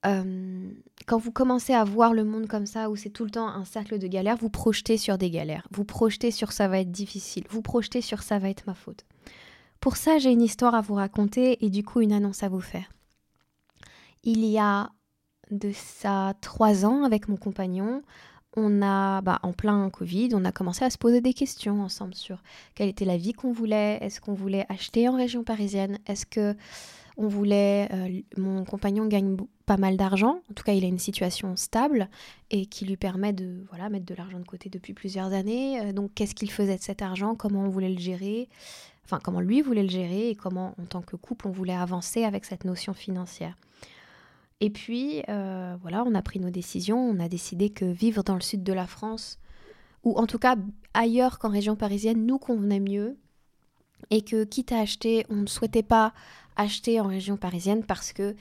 euh, 0.04 0.70
quand 1.06 1.18
vous 1.18 1.32
commencez 1.32 1.72
à 1.72 1.84
voir 1.84 2.12
le 2.12 2.24
monde 2.24 2.46
comme 2.46 2.66
ça, 2.66 2.90
où 2.90 2.96
c'est 2.96 3.10
tout 3.10 3.24
le 3.24 3.30
temps 3.30 3.48
un 3.48 3.64
cercle 3.64 3.98
de 3.98 4.06
galère, 4.06 4.36
vous 4.36 4.50
projetez 4.50 4.98
sur 4.98 5.18
des 5.18 5.30
galères, 5.30 5.66
vous 5.70 5.84
projetez 5.84 6.30
sur 6.30 6.52
ça 6.52 6.68
va 6.68 6.80
être 6.80 6.92
difficile, 6.92 7.44
vous 7.48 7.62
projetez 7.62 8.00
sur 8.00 8.22
ça 8.22 8.38
va 8.38 8.50
être 8.50 8.66
ma 8.66 8.74
faute. 8.74 9.04
Pour 9.80 9.96
ça, 9.96 10.18
j'ai 10.18 10.30
une 10.30 10.42
histoire 10.42 10.74
à 10.74 10.80
vous 10.80 10.94
raconter 10.94 11.64
et 11.64 11.70
du 11.70 11.84
coup 11.84 12.00
une 12.00 12.12
annonce 12.12 12.42
à 12.42 12.48
vous 12.48 12.60
faire. 12.60 12.90
Il 14.22 14.44
y 14.44 14.58
a 14.58 14.90
de 15.50 15.70
ça 15.72 16.34
trois 16.40 16.84
ans 16.84 17.04
avec 17.04 17.28
mon 17.28 17.36
compagnon, 17.36 18.02
on 18.56 18.82
a, 18.82 19.20
bah, 19.20 19.38
en 19.42 19.52
plein 19.52 19.88
Covid, 19.90 20.30
on 20.32 20.44
a 20.44 20.50
commencé 20.50 20.84
à 20.84 20.90
se 20.90 20.98
poser 20.98 21.20
des 21.20 21.34
questions 21.34 21.82
ensemble 21.82 22.14
sur 22.14 22.42
quelle 22.74 22.88
était 22.88 23.04
la 23.04 23.18
vie 23.18 23.34
qu'on 23.34 23.52
voulait. 23.52 23.98
Est-ce 24.00 24.20
qu'on 24.20 24.34
voulait 24.34 24.64
acheter 24.70 25.08
en 25.08 25.16
région 25.16 25.44
parisienne 25.44 25.98
Est-ce 26.06 26.24
que 26.24 26.56
on 27.16 27.28
voulait. 27.28 27.88
Euh, 27.92 28.20
mon 28.36 28.64
compagnon 28.64 29.06
gagne 29.06 29.36
pas 29.64 29.76
mal 29.76 29.96
d'argent. 29.96 30.40
En 30.50 30.54
tout 30.54 30.64
cas, 30.64 30.72
il 30.72 30.84
a 30.84 30.88
une 30.88 30.98
situation 30.98 31.56
stable 31.56 32.08
et 32.50 32.66
qui 32.66 32.84
lui 32.84 32.96
permet 32.96 33.32
de 33.32 33.64
voilà 33.70 33.88
mettre 33.88 34.06
de 34.06 34.14
l'argent 34.14 34.38
de 34.38 34.44
côté 34.44 34.68
depuis 34.68 34.94
plusieurs 34.94 35.32
années. 35.32 35.80
Euh, 35.80 35.92
donc, 35.92 36.12
qu'est-ce 36.14 36.34
qu'il 36.34 36.50
faisait 36.50 36.76
de 36.76 36.82
cet 36.82 37.02
argent? 37.02 37.34
Comment 37.34 37.64
on 37.64 37.68
voulait 37.68 37.92
le 37.92 37.98
gérer? 37.98 38.48
Enfin, 39.04 39.20
comment 39.22 39.40
lui 39.40 39.62
voulait 39.62 39.84
le 39.84 39.88
gérer 39.88 40.30
et 40.30 40.34
comment, 40.34 40.74
en 40.80 40.84
tant 40.84 41.00
que 41.00 41.16
couple, 41.16 41.46
on 41.46 41.52
voulait 41.52 41.74
avancer 41.74 42.24
avec 42.24 42.44
cette 42.44 42.64
notion 42.64 42.92
financière. 42.92 43.56
Et 44.60 44.70
puis, 44.70 45.22
euh, 45.28 45.76
voilà, 45.80 46.02
on 46.04 46.14
a 46.14 46.22
pris 46.22 46.40
nos 46.40 46.50
décisions. 46.50 46.98
On 46.98 47.20
a 47.20 47.28
décidé 47.28 47.70
que 47.70 47.84
vivre 47.84 48.22
dans 48.22 48.34
le 48.34 48.40
sud 48.40 48.62
de 48.62 48.72
la 48.72 48.86
France, 48.86 49.38
ou 50.02 50.16
en 50.18 50.26
tout 50.26 50.38
cas 50.38 50.56
ailleurs 50.94 51.38
qu'en 51.38 51.50
région 51.50 51.76
parisienne, 51.76 52.26
nous 52.26 52.38
convenait 52.38 52.80
mieux. 52.80 53.16
Et 54.10 54.22
que, 54.22 54.44
quitte 54.44 54.72
à 54.72 54.80
acheter, 54.80 55.24
on 55.30 55.36
ne 55.36 55.46
souhaitait 55.46 55.82
pas 55.82 56.12
acheter 56.56 57.00
en 57.00 57.06
région 57.06 57.36
parisienne 57.36 57.84
parce 57.84 58.12
que, 58.12 58.34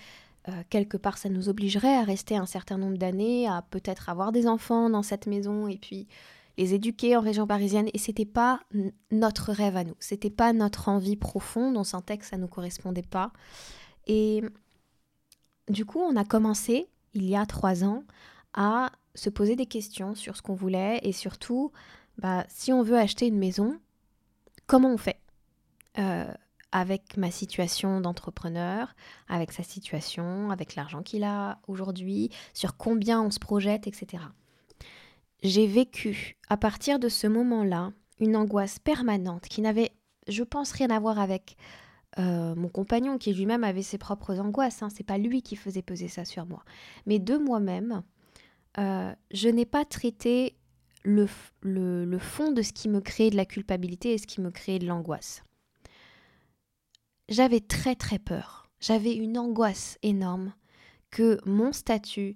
euh, 0.47 0.63
quelque 0.69 0.97
part, 0.97 1.17
ça 1.17 1.29
nous 1.29 1.49
obligerait 1.49 1.95
à 1.95 2.03
rester 2.03 2.37
un 2.37 2.45
certain 2.45 2.77
nombre 2.77 2.97
d'années, 2.97 3.47
à 3.47 3.63
peut-être 3.69 4.09
avoir 4.09 4.31
des 4.31 4.47
enfants 4.47 4.89
dans 4.89 5.03
cette 5.03 5.27
maison 5.27 5.67
et 5.67 5.77
puis 5.77 6.07
les 6.57 6.73
éduquer 6.73 7.17
en 7.17 7.21
région 7.21 7.47
parisienne. 7.47 7.89
Et 7.93 7.97
c'était 7.97 8.25
pas 8.25 8.61
notre 9.11 9.51
rêve 9.51 9.75
à 9.75 9.83
nous. 9.83 9.95
C'était 9.99 10.29
pas 10.29 10.53
notre 10.53 10.89
envie 10.89 11.17
profonde. 11.17 11.77
On 11.77 11.83
sentait 11.83 12.17
que 12.17 12.25
ça 12.25 12.37
nous 12.37 12.47
correspondait 12.47 13.01
pas. 13.01 13.31
Et 14.07 14.43
du 15.69 15.85
coup, 15.85 15.99
on 15.99 16.15
a 16.15 16.23
commencé, 16.23 16.87
il 17.13 17.25
y 17.25 17.35
a 17.35 17.45
trois 17.45 17.83
ans, 17.83 18.03
à 18.53 18.91
se 19.15 19.29
poser 19.29 19.55
des 19.55 19.65
questions 19.65 20.15
sur 20.15 20.37
ce 20.37 20.41
qu'on 20.41 20.55
voulait 20.55 20.99
et 21.03 21.11
surtout, 21.11 21.71
bah, 22.17 22.45
si 22.49 22.71
on 22.71 22.83
veut 22.83 22.97
acheter 22.97 23.27
une 23.27 23.37
maison, 23.37 23.79
comment 24.67 24.93
on 24.93 24.97
fait? 24.97 25.19
Euh, 25.97 26.31
Avec 26.77 27.15
ma 27.15 27.31
situation 27.31 28.01
d'entrepreneur, 28.01 28.93
avec 29.29 29.53
sa 29.53 29.63
situation, 29.63 30.51
avec 30.51 30.75
l'argent 30.75 31.03
qu'il 31.03 31.23
a 31.23 31.59
aujourd'hui, 31.69 32.31
sur 32.53 32.75
combien 32.75 33.21
on 33.21 33.31
se 33.31 33.39
projette, 33.39 33.87
etc. 33.87 34.23
J'ai 35.41 35.67
vécu, 35.67 36.35
à 36.49 36.57
partir 36.57 36.99
de 36.99 37.07
ce 37.07 37.27
moment-là, 37.27 37.93
une 38.19 38.35
angoisse 38.35 38.77
permanente 38.79 39.47
qui 39.47 39.61
n'avait, 39.61 39.91
je 40.27 40.43
pense, 40.43 40.73
rien 40.73 40.89
à 40.89 40.99
voir 40.99 41.17
avec 41.17 41.55
euh, 42.19 42.55
mon 42.55 42.67
compagnon 42.67 43.17
qui 43.17 43.33
lui-même 43.33 43.63
avait 43.63 43.81
ses 43.81 43.97
propres 43.97 44.39
angoisses. 44.41 44.83
Hein, 44.83 44.89
c'est 44.89 45.05
pas 45.05 45.17
lui 45.17 45.41
qui 45.41 45.55
faisait 45.55 45.81
peser 45.81 46.09
ça 46.09 46.25
sur 46.25 46.45
moi. 46.45 46.63
Mais 47.05 47.19
de 47.19 47.37
moi-même, 47.37 48.03
euh, 48.79 49.13
je 49.31 49.47
n'ai 49.47 49.65
pas 49.65 49.85
traité 49.85 50.57
le, 51.03 51.27
le, 51.61 52.17
fond 52.17 52.51
de 52.51 52.61
ce 52.61 52.73
qui 52.73 52.89
me 52.89 52.99
créait 52.99 53.29
de 53.29 53.37
la 53.37 53.45
culpabilité 53.45 54.11
et 54.13 54.17
ce 54.17 54.27
qui 54.27 54.41
me 54.41 54.51
créait 54.51 54.79
de 54.79 54.87
l'angoisse. 54.87 55.43
J'avais 57.29 57.59
très 57.59 57.95
très 57.95 58.19
peur. 58.19 58.69
J'avais 58.79 59.15
une 59.15 59.37
angoisse 59.37 59.97
énorme 60.03 60.53
que 61.09 61.39
mon 61.45 61.71
statut 61.71 62.35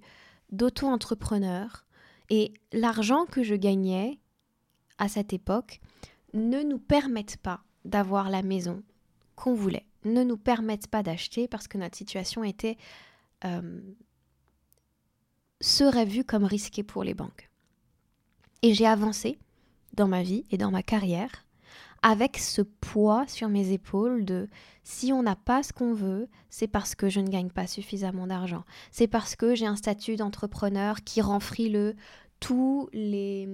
d'auto-entrepreneur 0.51 1.85
et 2.29 2.53
l'argent 2.71 3.25
que 3.25 3.43
je 3.43 3.55
gagnais 3.55 4.19
à 4.97 5.07
cette 5.07 5.33
époque 5.33 5.79
ne 6.33 6.61
nous 6.63 6.79
permettent 6.79 7.37
pas 7.37 7.61
d'avoir 7.85 8.29
la 8.29 8.41
maison 8.41 8.83
qu'on 9.35 9.53
voulait 9.53 9.85
ne 10.05 10.23
nous 10.23 10.37
permettent 10.37 10.87
pas 10.87 11.03
d'acheter 11.03 11.47
parce 11.47 11.67
que 11.67 11.77
notre 11.77 11.97
situation 11.97 12.43
était 12.43 12.77
euh, 13.45 13.81
serait 15.61 16.05
vue 16.05 16.23
comme 16.23 16.45
risquée 16.45 16.83
pour 16.83 17.03
les 17.03 17.13
banques. 17.13 17.49
Et 18.61 18.73
j'ai 18.73 18.87
avancé 18.87 19.37
dans 19.93 20.07
ma 20.07 20.23
vie 20.23 20.45
et 20.51 20.57
dans 20.57 20.71
ma 20.71 20.83
carrière 20.83 21.45
avec 22.01 22.37
ce 22.37 22.61
poids 22.61 23.25
sur 23.27 23.49
mes 23.49 23.71
épaules 23.71 24.25
de 24.25 24.47
si 24.83 25.13
on 25.13 25.23
n'a 25.23 25.35
pas 25.35 25.63
ce 25.63 25.73
qu'on 25.73 25.93
veut, 25.93 26.27
c'est 26.49 26.67
parce 26.67 26.95
que 26.95 27.09
je 27.09 27.19
ne 27.19 27.29
gagne 27.29 27.49
pas 27.49 27.67
suffisamment 27.67 28.27
d'argent. 28.27 28.63
C'est 28.91 29.07
parce 29.07 29.35
que 29.35 29.55
j'ai 29.55 29.65
un 29.65 29.75
statut 29.75 30.15
d'entrepreneur 30.15 31.03
qui 31.03 31.21
rend 31.21 31.39
frileux 31.39 31.95
tous 32.39 32.89
les 32.93 33.47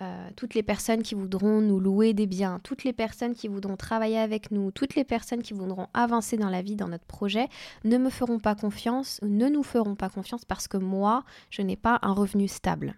euh, 0.00 0.30
toutes 0.36 0.54
les 0.54 0.62
personnes 0.62 1.02
qui 1.02 1.14
voudront 1.14 1.60
nous 1.60 1.78
louer 1.78 2.14
des 2.14 2.26
biens, 2.26 2.60
toutes 2.64 2.82
les 2.82 2.94
personnes 2.94 3.34
qui 3.34 3.46
voudront 3.46 3.76
travailler 3.76 4.18
avec 4.18 4.50
nous, 4.50 4.70
toutes 4.70 4.94
les 4.94 5.04
personnes 5.04 5.42
qui 5.42 5.52
voudront 5.52 5.86
avancer 5.92 6.38
dans 6.38 6.48
la 6.48 6.62
vie, 6.62 6.76
dans 6.76 6.88
notre 6.88 7.04
projet, 7.04 7.46
ne 7.84 7.98
me 7.98 8.08
feront 8.08 8.38
pas 8.38 8.54
confiance, 8.54 9.20
ne 9.22 9.48
nous 9.48 9.62
feront 9.62 9.94
pas 9.94 10.08
confiance 10.08 10.46
parce 10.46 10.66
que 10.66 10.78
moi, 10.78 11.24
je 11.50 11.60
n'ai 11.60 11.76
pas 11.76 11.98
un 12.02 12.14
revenu 12.14 12.48
stable. 12.48 12.96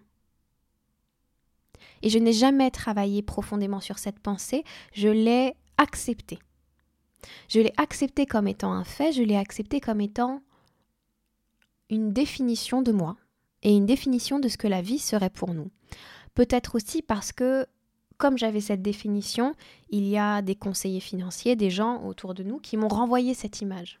Et 2.01 2.09
je 2.09 2.19
n'ai 2.19 2.33
jamais 2.33 2.71
travaillé 2.71 3.21
profondément 3.21 3.79
sur 3.79 3.97
cette 3.97 4.19
pensée, 4.19 4.63
je 4.93 5.09
l'ai 5.09 5.55
acceptée. 5.77 6.39
Je 7.49 7.59
l'ai 7.59 7.73
acceptée 7.77 8.25
comme 8.25 8.47
étant 8.47 8.71
un 8.71 8.83
fait, 8.83 9.11
je 9.11 9.23
l'ai 9.23 9.37
acceptée 9.37 9.79
comme 9.79 10.01
étant 10.01 10.41
une 11.89 12.13
définition 12.13 12.81
de 12.81 12.91
moi 12.91 13.15
et 13.63 13.75
une 13.75 13.85
définition 13.85 14.39
de 14.39 14.47
ce 14.47 14.57
que 14.57 14.67
la 14.67 14.81
vie 14.81 14.99
serait 14.99 15.29
pour 15.29 15.53
nous. 15.53 15.71
Peut-être 16.33 16.75
aussi 16.75 17.01
parce 17.01 17.31
que, 17.31 17.65
comme 18.17 18.37
j'avais 18.37 18.61
cette 18.61 18.81
définition, 18.81 19.53
il 19.89 20.07
y 20.07 20.17
a 20.17 20.41
des 20.41 20.55
conseillers 20.55 20.99
financiers, 20.99 21.55
des 21.55 21.69
gens 21.69 22.03
autour 22.03 22.33
de 22.33 22.43
nous 22.43 22.59
qui 22.59 22.77
m'ont 22.77 22.87
renvoyé 22.87 23.33
cette 23.33 23.61
image. 23.61 23.99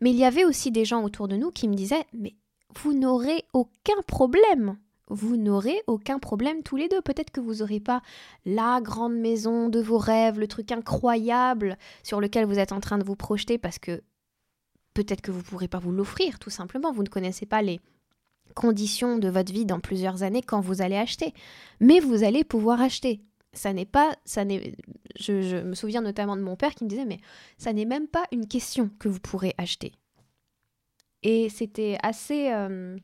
Mais 0.00 0.10
il 0.10 0.16
y 0.16 0.24
avait 0.24 0.44
aussi 0.44 0.70
des 0.70 0.84
gens 0.84 1.02
autour 1.02 1.28
de 1.28 1.36
nous 1.36 1.50
qui 1.50 1.68
me 1.68 1.74
disaient 1.74 2.06
Mais 2.12 2.34
vous 2.74 2.94
n'aurez 2.94 3.44
aucun 3.52 4.00
problème 4.06 4.76
vous 5.08 5.36
n'aurez 5.36 5.82
aucun 5.86 6.18
problème 6.18 6.62
tous 6.62 6.76
les 6.76 6.88
deux. 6.88 7.00
Peut-être 7.00 7.30
que 7.30 7.40
vous 7.40 7.56
n'aurez 7.56 7.80
pas 7.80 8.02
la 8.44 8.80
grande 8.80 9.16
maison 9.16 9.68
de 9.68 9.80
vos 9.80 9.98
rêves, 9.98 10.38
le 10.38 10.48
truc 10.48 10.72
incroyable 10.72 11.78
sur 12.02 12.20
lequel 12.20 12.44
vous 12.44 12.58
êtes 12.58 12.72
en 12.72 12.80
train 12.80 12.98
de 12.98 13.04
vous 13.04 13.16
projeter 13.16 13.58
parce 13.58 13.78
que 13.78 14.02
peut-être 14.94 15.20
que 15.20 15.30
vous 15.30 15.38
ne 15.38 15.44
pourrez 15.44 15.68
pas 15.68 15.78
vous 15.78 15.92
l'offrir 15.92 16.38
tout 16.38 16.50
simplement. 16.50 16.92
Vous 16.92 17.02
ne 17.02 17.08
connaissez 17.08 17.46
pas 17.46 17.62
les 17.62 17.80
conditions 18.54 19.18
de 19.18 19.28
votre 19.28 19.52
vie 19.52 19.66
dans 19.66 19.80
plusieurs 19.80 20.22
années 20.22 20.42
quand 20.42 20.60
vous 20.60 20.82
allez 20.82 20.96
acheter. 20.96 21.34
Mais 21.80 22.00
vous 22.00 22.24
allez 22.24 22.42
pouvoir 22.42 22.80
acheter. 22.80 23.20
Ça 23.52 23.72
n'est 23.72 23.86
pas, 23.86 24.14
ça 24.24 24.44
n'est, 24.44 24.74
je, 25.18 25.62
me 25.62 25.74
souviens 25.74 26.02
notamment 26.02 26.36
de 26.36 26.42
mon 26.42 26.56
père 26.56 26.74
qui 26.74 26.84
me 26.84 26.88
disait, 26.88 27.06
mais 27.06 27.20
ça 27.58 27.72
n'est 27.72 27.84
même 27.84 28.06
pas 28.06 28.24
une 28.32 28.46
question 28.46 28.90
que 28.98 29.08
vous 29.08 29.20
pourrez 29.20 29.54
acheter. 29.56 29.92
Et 31.22 31.48
c'était 31.48 31.96
assez, 32.02 32.50
euh, 32.52 32.96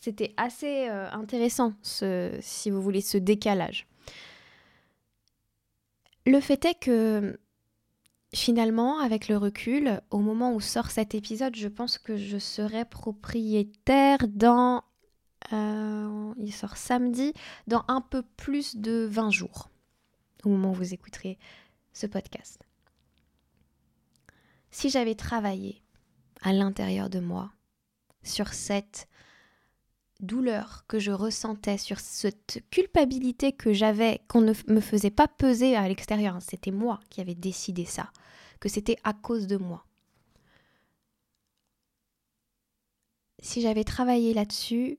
C'était 0.00 0.32
assez 0.38 0.88
euh, 0.88 1.10
intéressant, 1.10 1.74
si 1.82 2.70
vous 2.70 2.80
voulez, 2.80 3.02
ce 3.02 3.18
décalage. 3.18 3.86
Le 6.26 6.40
fait 6.40 6.64
est 6.64 6.78
que 6.78 7.38
finalement, 8.34 8.98
avec 9.00 9.28
le 9.28 9.36
recul, 9.36 10.00
au 10.10 10.20
moment 10.20 10.54
où 10.54 10.60
sort 10.60 10.90
cet 10.90 11.14
épisode, 11.14 11.54
je 11.54 11.68
pense 11.68 11.98
que 11.98 12.16
je 12.16 12.38
serai 12.38 12.84
propriétaire 12.84 14.26
dans... 14.28 14.82
Euh, 15.52 16.32
il 16.38 16.52
sort 16.52 16.76
samedi, 16.76 17.32
dans 17.66 17.84
un 17.88 18.00
peu 18.00 18.22
plus 18.22 18.76
de 18.76 19.06
20 19.10 19.30
jours, 19.30 19.68
au 20.44 20.48
moment 20.48 20.70
où 20.70 20.74
vous 20.74 20.94
écouterez 20.94 21.38
ce 21.92 22.06
podcast. 22.06 22.62
Si 24.70 24.88
j'avais 24.88 25.14
travaillé 25.14 25.82
à 26.42 26.52
l'intérieur 26.52 27.10
de 27.10 27.20
moi 27.20 27.50
sur 28.22 28.52
cette 28.52 29.08
douleur 30.20 30.84
que 30.88 30.98
je 30.98 31.10
ressentais, 31.10 31.78
sur 31.78 32.00
cette 32.00 32.62
culpabilité 32.70 33.52
que 33.52 33.72
j'avais, 33.72 34.20
qu'on 34.28 34.40
ne 34.40 34.52
me 34.68 34.80
faisait 34.80 35.10
pas 35.10 35.28
peser 35.28 35.76
à 35.76 35.88
l'extérieur. 35.88 36.36
Hein. 36.36 36.40
C'était 36.40 36.70
moi 36.70 37.00
qui 37.10 37.20
avais 37.20 37.34
décidé 37.34 37.84
ça, 37.84 38.10
que 38.60 38.68
c'était 38.68 38.96
à 39.04 39.12
cause 39.12 39.46
de 39.46 39.56
moi. 39.56 39.84
Si 43.42 43.62
j'avais 43.62 43.84
travaillé 43.84 44.34
là-dessus, 44.34 44.98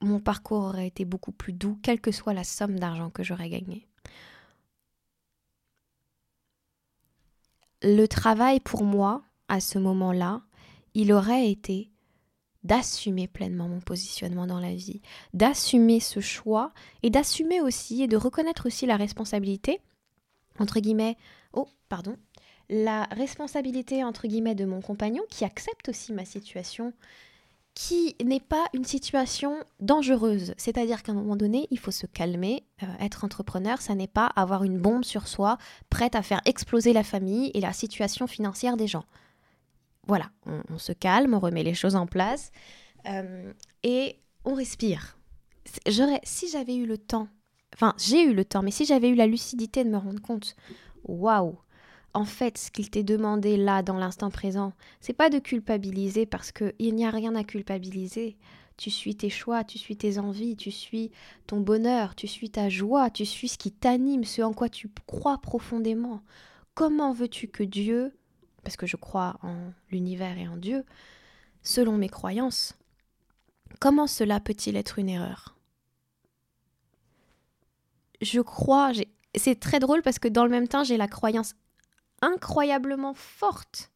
mon 0.00 0.20
parcours 0.20 0.64
aurait 0.64 0.86
été 0.86 1.04
beaucoup 1.04 1.32
plus 1.32 1.52
doux, 1.52 1.78
quelle 1.82 2.00
que 2.00 2.12
soit 2.12 2.34
la 2.34 2.44
somme 2.44 2.78
d'argent 2.78 3.10
que 3.10 3.22
j'aurais 3.22 3.50
gagnée. 3.50 3.86
Le 7.82 8.06
travail 8.06 8.60
pour 8.60 8.84
moi, 8.84 9.22
à 9.48 9.60
ce 9.60 9.78
moment-là, 9.78 10.42
il 10.94 11.12
aurait 11.12 11.50
été 11.50 11.90
d'assumer 12.64 13.26
pleinement 13.26 13.68
mon 13.68 13.80
positionnement 13.80 14.46
dans 14.46 14.60
la 14.60 14.74
vie, 14.74 15.00
d'assumer 15.32 16.00
ce 16.00 16.20
choix 16.20 16.72
et 17.02 17.10
d'assumer 17.10 17.60
aussi 17.60 18.02
et 18.02 18.08
de 18.08 18.16
reconnaître 18.16 18.66
aussi 18.66 18.86
la 18.86 18.96
responsabilité, 18.96 19.80
entre 20.58 20.80
guillemets, 20.80 21.16
oh, 21.52 21.68
pardon, 21.88 22.16
la 22.68 23.04
responsabilité, 23.04 24.04
entre 24.04 24.28
guillemets, 24.28 24.54
de 24.54 24.64
mon 24.64 24.80
compagnon 24.80 25.22
qui 25.30 25.44
accepte 25.44 25.88
aussi 25.88 26.12
ma 26.12 26.24
situation, 26.24 26.92
qui 27.74 28.14
n'est 28.24 28.40
pas 28.40 28.66
une 28.74 28.84
situation 28.84 29.56
dangereuse. 29.80 30.54
C'est-à-dire 30.56 31.02
qu'à 31.02 31.12
un 31.12 31.16
moment 31.16 31.36
donné, 31.36 31.66
il 31.70 31.78
faut 31.78 31.90
se 31.90 32.06
calmer. 32.06 32.64
Euh, 32.82 32.86
être 33.00 33.24
entrepreneur, 33.24 33.80
ça 33.80 33.94
n'est 33.94 34.06
pas 34.06 34.26
avoir 34.36 34.64
une 34.64 34.78
bombe 34.78 35.04
sur 35.04 35.28
soi, 35.28 35.56
prête 35.88 36.14
à 36.14 36.22
faire 36.22 36.42
exploser 36.44 36.92
la 36.92 37.04
famille 37.04 37.50
et 37.54 37.60
la 37.60 37.72
situation 37.72 38.26
financière 38.26 38.76
des 38.76 38.86
gens 38.86 39.04
voilà, 40.10 40.32
on, 40.44 40.76
se 40.76 40.90
calme, 40.90 41.34
on 41.34 41.38
remet 41.38 41.62
les 41.62 41.72
choses 41.72 41.94
en 41.94 42.06
place 42.06 42.50
euh, 43.06 43.52
et 43.84 44.16
on 44.44 44.54
respire. 44.54 45.16
si 46.24 46.48
j'avais 46.50 46.74
eu 46.74 46.84
le 46.84 46.98
temps, 46.98 47.28
enfin 47.74 47.94
j'ai 47.96 48.24
eu 48.24 48.34
le 48.34 48.44
temps, 48.44 48.60
mais 48.62 48.72
si 48.72 48.84
j'avais 48.84 49.08
eu 49.08 49.14
la 49.14 49.28
lucidité 49.28 49.84
de 49.84 49.88
me 49.88 49.98
rendre 49.98 50.20
compte, 50.20 50.56
waouh, 51.04 51.56
en 52.12 52.24
fait, 52.24 52.58
ce 52.58 52.72
qu'il 52.72 52.90
t'est 52.90 53.04
demandé 53.04 53.56
là, 53.56 53.84
dans 53.84 53.98
l'instant 53.98 54.30
présent, 54.30 54.72
c'est 55.00 55.12
pas 55.12 55.30
de 55.30 55.38
culpabiliser 55.38 56.26
parce 56.26 56.50
qu'il 56.50 56.94
n'y 56.96 57.06
a 57.06 57.10
rien 57.10 57.36
à 57.36 57.44
culpabiliser. 57.44 58.36
Tu 58.78 58.90
suis 58.90 59.14
tes 59.14 59.30
choix, 59.30 59.62
tu 59.62 59.78
suis 59.78 59.96
tes 59.96 60.18
envies, 60.18 60.56
tu 60.56 60.72
suis 60.72 61.12
ton 61.46 61.60
bonheur, 61.60 62.16
tu 62.16 62.26
suis 62.26 62.50
ta 62.50 62.68
joie, 62.68 63.10
tu 63.10 63.24
suis 63.24 63.46
ce 63.46 63.58
qui 63.58 63.70
t'anime, 63.70 64.24
ce 64.24 64.42
en 64.42 64.52
quoi 64.52 64.68
tu 64.68 64.90
crois 65.06 65.38
profondément. 65.38 66.20
Comment 66.74 67.12
veux-tu 67.12 67.46
que 67.46 67.62
Dieu 67.62 68.12
parce 68.62 68.76
que 68.76 68.86
je 68.86 68.96
crois 68.96 69.38
en 69.42 69.72
l'univers 69.90 70.38
et 70.38 70.48
en 70.48 70.56
Dieu, 70.56 70.84
selon 71.62 71.96
mes 71.96 72.08
croyances, 72.08 72.74
comment 73.80 74.06
cela 74.06 74.40
peut-il 74.40 74.76
être 74.76 74.98
une 74.98 75.08
erreur? 75.08 75.56
Je 78.20 78.40
crois, 78.40 78.92
c'est 79.34 79.58
très 79.58 79.78
drôle 79.78 80.02
parce 80.02 80.18
que 80.18 80.28
dans 80.28 80.44
le 80.44 80.50
même 80.50 80.68
temps, 80.68 80.84
j'ai 80.84 80.96
la 80.96 81.08
croyance 81.08 81.54
incroyablement 82.22 83.14
forte 83.14 83.90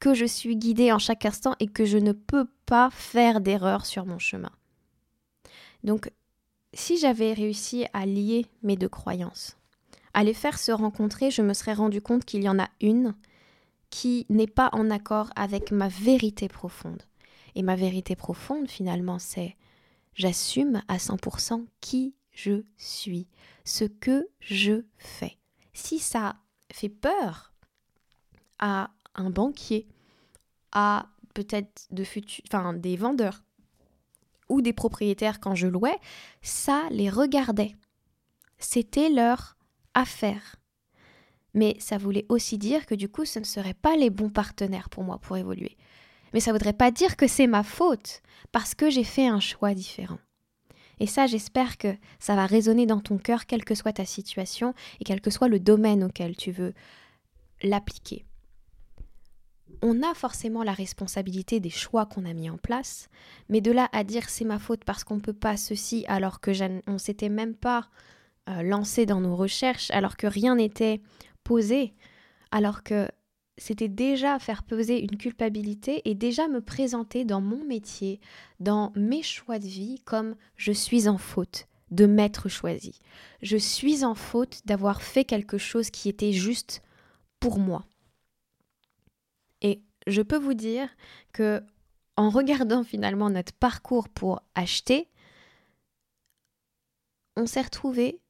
que 0.00 0.14
je 0.14 0.24
suis 0.24 0.56
guidée 0.56 0.90
en 0.90 0.98
chaque 0.98 1.26
instant 1.26 1.54
et 1.60 1.68
que 1.68 1.84
je 1.84 1.98
ne 1.98 2.12
peux 2.12 2.46
pas 2.66 2.90
faire 2.90 3.40
d'erreur 3.40 3.86
sur 3.86 4.06
mon 4.06 4.18
chemin. 4.18 4.50
Donc, 5.84 6.10
si 6.74 6.98
j'avais 6.98 7.32
réussi 7.34 7.86
à 7.92 8.06
lier 8.06 8.46
mes 8.62 8.76
deux 8.76 8.88
croyances, 8.88 9.56
à 10.14 10.24
les 10.24 10.34
faire 10.34 10.58
se 10.58 10.72
rencontrer, 10.72 11.30
je 11.30 11.42
me 11.42 11.54
serais 11.54 11.74
rendu 11.74 12.00
compte 12.00 12.24
qu'il 12.24 12.42
y 12.42 12.48
en 12.48 12.58
a 12.58 12.68
une 12.80 13.14
qui 13.92 14.24
n'est 14.30 14.46
pas 14.46 14.70
en 14.72 14.90
accord 14.90 15.30
avec 15.36 15.70
ma 15.70 15.88
vérité 15.88 16.48
profonde. 16.48 17.02
Et 17.54 17.62
ma 17.62 17.76
vérité 17.76 18.16
profonde, 18.16 18.70
finalement, 18.70 19.18
c'est 19.18 19.54
j'assume 20.14 20.80
à 20.88 20.96
100% 20.96 21.66
qui 21.82 22.14
je 22.32 22.64
suis, 22.78 23.28
ce 23.66 23.84
que 23.84 24.26
je 24.40 24.82
fais. 24.96 25.36
Si 25.74 25.98
ça 25.98 26.36
fait 26.72 26.88
peur 26.88 27.52
à 28.58 28.90
un 29.14 29.28
banquier, 29.28 29.86
à 30.72 31.10
peut-être 31.34 31.86
de 31.90 32.04
enfin, 32.48 32.72
des 32.72 32.96
vendeurs 32.96 33.42
ou 34.48 34.62
des 34.62 34.72
propriétaires 34.72 35.38
quand 35.38 35.54
je 35.54 35.66
louais, 35.66 35.98
ça 36.40 36.88
les 36.90 37.10
regardait. 37.10 37.76
C'était 38.58 39.10
leur 39.10 39.58
affaire 39.92 40.56
mais 41.54 41.76
ça 41.78 41.98
voulait 41.98 42.26
aussi 42.28 42.58
dire 42.58 42.86
que 42.86 42.94
du 42.94 43.08
coup, 43.08 43.24
ce 43.24 43.38
ne 43.38 43.44
seraient 43.44 43.74
pas 43.74 43.96
les 43.96 44.10
bons 44.10 44.30
partenaires 44.30 44.88
pour 44.88 45.04
moi 45.04 45.18
pour 45.18 45.36
évoluer. 45.36 45.76
Mais 46.32 46.40
ça 46.40 46.50
ne 46.50 46.56
voudrait 46.56 46.72
pas 46.72 46.90
dire 46.90 47.16
que 47.16 47.26
c'est 47.26 47.46
ma 47.46 47.62
faute, 47.62 48.22
parce 48.52 48.74
que 48.74 48.90
j'ai 48.90 49.04
fait 49.04 49.26
un 49.26 49.40
choix 49.40 49.74
différent. 49.74 50.18
Et 51.00 51.06
ça, 51.06 51.26
j'espère 51.26 51.78
que 51.78 51.96
ça 52.18 52.36
va 52.36 52.46
résonner 52.46 52.86
dans 52.86 53.00
ton 53.00 53.18
cœur, 53.18 53.46
quelle 53.46 53.64
que 53.64 53.74
soit 53.74 53.94
ta 53.94 54.04
situation 54.04 54.74
et 55.00 55.04
quel 55.04 55.20
que 55.20 55.30
soit 55.30 55.48
le 55.48 55.58
domaine 55.58 56.04
auquel 56.04 56.36
tu 56.36 56.52
veux 56.52 56.74
l'appliquer. 57.62 58.24
On 59.82 60.02
a 60.02 60.14
forcément 60.14 60.62
la 60.62 60.72
responsabilité 60.72 61.58
des 61.58 61.70
choix 61.70 62.06
qu'on 62.06 62.24
a 62.24 62.34
mis 62.34 62.48
en 62.48 62.56
place, 62.56 63.08
mais 63.48 63.60
de 63.60 63.72
là 63.72 63.88
à 63.92 64.04
dire 64.04 64.28
c'est 64.28 64.44
ma 64.44 64.60
faute 64.60 64.84
parce 64.84 65.02
qu'on 65.02 65.16
ne 65.16 65.20
peut 65.20 65.32
pas 65.32 65.56
ceci 65.56 66.04
alors 66.06 66.40
que 66.40 66.52
on 66.88 66.98
s'était 66.98 67.30
même 67.30 67.56
pas 67.56 67.88
euh, 68.48 68.62
lancé 68.62 69.06
dans 69.06 69.20
nos 69.20 69.34
recherches, 69.34 69.90
alors 69.90 70.16
que 70.16 70.26
rien 70.26 70.56
n'était 70.56 71.00
poser, 71.44 71.94
alors 72.50 72.82
que 72.82 73.08
c'était 73.58 73.88
déjà 73.88 74.38
faire 74.38 74.62
peser 74.62 75.02
une 75.02 75.16
culpabilité 75.16 76.02
et 76.08 76.14
déjà 76.14 76.48
me 76.48 76.60
présenter 76.60 77.24
dans 77.24 77.40
mon 77.40 77.64
métier, 77.64 78.20
dans 78.60 78.92
mes 78.96 79.22
choix 79.22 79.58
de 79.58 79.66
vie, 79.66 80.00
comme 80.04 80.36
je 80.56 80.72
suis 80.72 81.08
en 81.08 81.18
faute 81.18 81.66
de 81.90 82.06
m'être 82.06 82.48
choisi. 82.48 82.98
Je 83.42 83.56
suis 83.56 84.04
en 84.04 84.14
faute 84.14 84.62
d'avoir 84.64 85.02
fait 85.02 85.24
quelque 85.24 85.58
chose 85.58 85.90
qui 85.90 86.08
était 86.08 86.32
juste 86.32 86.82
pour 87.38 87.58
moi. 87.58 87.84
Et 89.60 89.82
je 90.06 90.22
peux 90.22 90.38
vous 90.38 90.54
dire 90.54 90.88
que 91.32 91.62
en 92.16 92.30
regardant 92.30 92.84
finalement 92.84 93.30
notre 93.30 93.52
parcours 93.52 94.08
pour 94.08 94.42
acheter, 94.54 95.08
on 97.36 97.46
s'est 97.46 97.62
retrouvé 97.62 98.20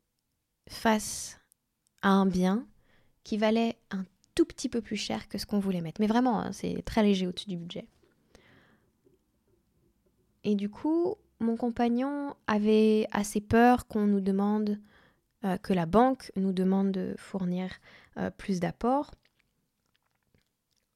face 0.68 1.40
à 2.03 2.11
un 2.11 2.27
bien 2.27 2.66
qui 3.24 3.38
valait 3.38 3.76
un 3.90 4.04
tout 4.35 4.44
petit 4.44 4.68
peu 4.68 4.80
plus 4.80 4.96
cher 4.96 5.28
que 5.28 5.38
ce 5.38 5.46
qu'on 5.46 5.58
voulait 5.58 5.80
mettre. 5.80 6.00
Mais 6.00 6.06
vraiment, 6.06 6.40
hein, 6.40 6.52
c'est 6.52 6.82
très 6.85 7.02
léger 7.02 7.26
au-dessus 7.26 7.48
du 7.48 7.56
budget. 7.56 7.87
Et 10.44 10.54
du 10.54 10.68
coup, 10.68 11.16
mon 11.40 11.56
compagnon 11.56 12.35
avait 12.46 13.06
assez 13.12 13.40
peur 13.40 13.87
qu'on 13.87 14.06
nous 14.06 14.20
demande, 14.20 14.78
euh, 15.44 15.56
que 15.58 15.72
la 15.72 15.87
banque 15.87 16.32
nous 16.37 16.52
demande 16.52 16.92
de 16.92 17.14
fournir 17.18 17.70
euh, 18.16 18.30
plus 18.30 18.61
d'apports. 18.61 19.11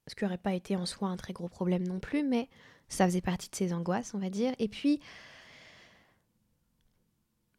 Ce 0.08 0.14
qui 0.14 0.24
n'aurait 0.24 0.38
pas 0.38 0.54
été 0.54 0.76
en 0.76 0.86
soi 0.86 1.08
un 1.08 1.16
très 1.16 1.32
gros 1.32 1.48
problème 1.48 1.86
non 1.86 1.98
plus, 1.98 2.22
mais 2.22 2.48
ça 2.88 3.06
faisait 3.06 3.20
partie 3.20 3.50
de 3.50 3.56
ses 3.56 3.72
angoisses, 3.72 4.14
on 4.14 4.18
va 4.18 4.30
dire. 4.30 4.52
Et 4.58 4.68
puis, 4.68 5.00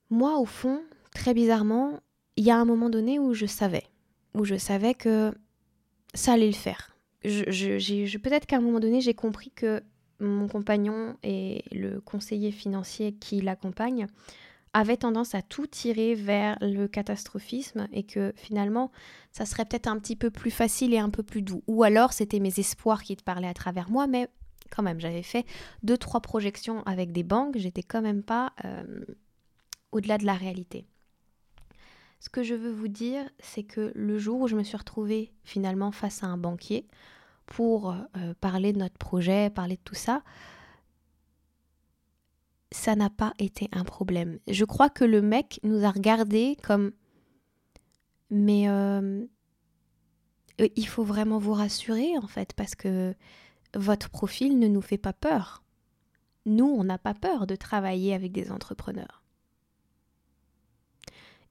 moi, 0.09 0.37
au 0.37 0.45
fond, 0.45 0.81
très 1.13 1.33
bizarrement, 1.33 1.99
il 2.37 2.45
y 2.45 2.51
a 2.51 2.57
un 2.57 2.65
moment 2.65 2.89
donné 2.89 3.19
où 3.19 3.33
je 3.33 3.45
savais 3.45 3.83
où 4.37 4.45
je 4.45 4.55
savais 4.55 4.93
que 4.93 5.33
ça 6.13 6.33
allait 6.33 6.47
le 6.47 6.53
faire. 6.53 6.95
Je, 7.23 8.17
Peut-être 8.17 8.45
qu'à 8.45 8.57
un 8.57 8.61
moment 8.61 8.79
donné, 8.79 9.01
j'ai 9.01 9.13
compris 9.13 9.51
que 9.51 9.81
mon 10.19 10.47
compagnon 10.47 11.15
et 11.23 11.63
le 11.71 11.99
conseiller 11.99 12.51
financier 12.51 13.13
qui 13.13 13.41
l'accompagne 13.41 14.07
avaient 14.73 14.97
tendance 14.97 15.33
à 15.35 15.41
tout 15.41 15.67
tirer 15.67 16.13
vers 16.13 16.57
le 16.61 16.87
catastrophisme 16.87 17.87
et 17.91 18.03
que 18.03 18.33
finalement, 18.35 18.91
ça 19.31 19.45
serait 19.45 19.65
peut-être 19.65 19.87
un 19.87 19.97
petit 19.99 20.15
peu 20.15 20.29
plus 20.29 20.51
facile 20.51 20.93
et 20.93 20.99
un 20.99 21.09
peu 21.09 21.23
plus 21.23 21.41
doux. 21.41 21.63
Ou 21.67 21.83
alors, 21.83 22.13
c'était 22.13 22.39
mes 22.39 22.59
espoirs 22.59 23.03
qui 23.03 23.15
te 23.15 23.23
parlaient 23.23 23.47
à 23.47 23.53
travers 23.53 23.89
moi, 23.89 24.07
mais 24.07 24.27
quand 24.69 24.83
même, 24.83 24.99
j'avais 24.99 25.23
fait 25.23 25.45
deux, 25.83 25.97
trois 25.97 26.21
projections 26.21 26.83
avec 26.83 27.11
des 27.11 27.23
banques, 27.23 27.57
j'étais 27.57 27.83
quand 27.83 28.01
même 28.01 28.23
pas 28.23 28.53
euh, 28.65 28.83
au-delà 29.91 30.17
de 30.17 30.25
la 30.25 30.33
réalité. 30.33 30.85
Ce 32.19 32.29
que 32.29 32.43
je 32.43 32.55
veux 32.55 32.71
vous 32.71 32.87
dire, 32.87 33.29
c'est 33.39 33.63
que 33.63 33.91
le 33.95 34.17
jour 34.17 34.41
où 34.41 34.47
je 34.47 34.55
me 34.55 34.63
suis 34.63 34.77
retrouvée 34.77 35.33
finalement 35.43 35.91
face 35.91 36.23
à 36.23 36.27
un 36.27 36.37
banquier 36.37 36.87
pour 37.45 37.91
euh, 37.91 38.33
parler 38.41 38.73
de 38.73 38.79
notre 38.79 38.97
projet, 38.97 39.49
parler 39.49 39.75
de 39.75 39.81
tout 39.83 39.95
ça, 39.95 40.23
ça 42.71 42.95
n'a 42.95 43.09
pas 43.09 43.33
été 43.39 43.69
un 43.71 43.83
problème. 43.83 44.39
Je 44.47 44.65
crois 44.65 44.89
que 44.89 45.05
le 45.05 45.21
mec 45.21 45.59
nous 45.63 45.85
a 45.85 45.91
regardé 45.91 46.57
comme 46.63 46.91
mais 48.29 48.67
euh, 48.67 49.25
euh, 50.59 50.67
il 50.75 50.87
faut 50.87 51.03
vraiment 51.03 51.37
vous 51.37 51.53
rassurer 51.53 52.17
en 52.17 52.27
fait 52.27 52.53
parce 52.53 52.75
que 52.75 53.15
votre 53.75 54.09
profil 54.09 54.59
ne 54.59 54.67
nous 54.67 54.81
fait 54.81 54.97
pas 54.97 55.13
peur. 55.13 55.63
Nous, 56.45 56.65
on 56.65 56.83
n'a 56.83 56.97
pas 56.97 57.13
peur 57.13 57.47
de 57.47 57.55
travailler 57.55 58.13
avec 58.13 58.31
des 58.31 58.51
entrepreneurs. 58.51 59.23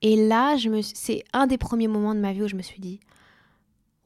Et 0.03 0.29
là, 0.29 0.57
c'est 0.83 1.25
un 1.33 1.47
des 1.47 1.59
premiers 1.59 1.89
moments 1.89 2.15
de 2.15 2.21
ma 2.21 2.33
vie 2.33 2.43
où 2.43 2.49
je 2.49 2.57
me 2.57 2.63
suis 2.63 2.81
dit, 2.81 3.01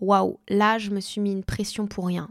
waouh, 0.00 0.38
là, 0.48 0.78
je 0.78 0.90
me 0.90 1.00
suis 1.00 1.20
mis 1.20 1.32
une 1.32 1.44
pression 1.44 1.86
pour 1.86 2.06
rien. 2.06 2.30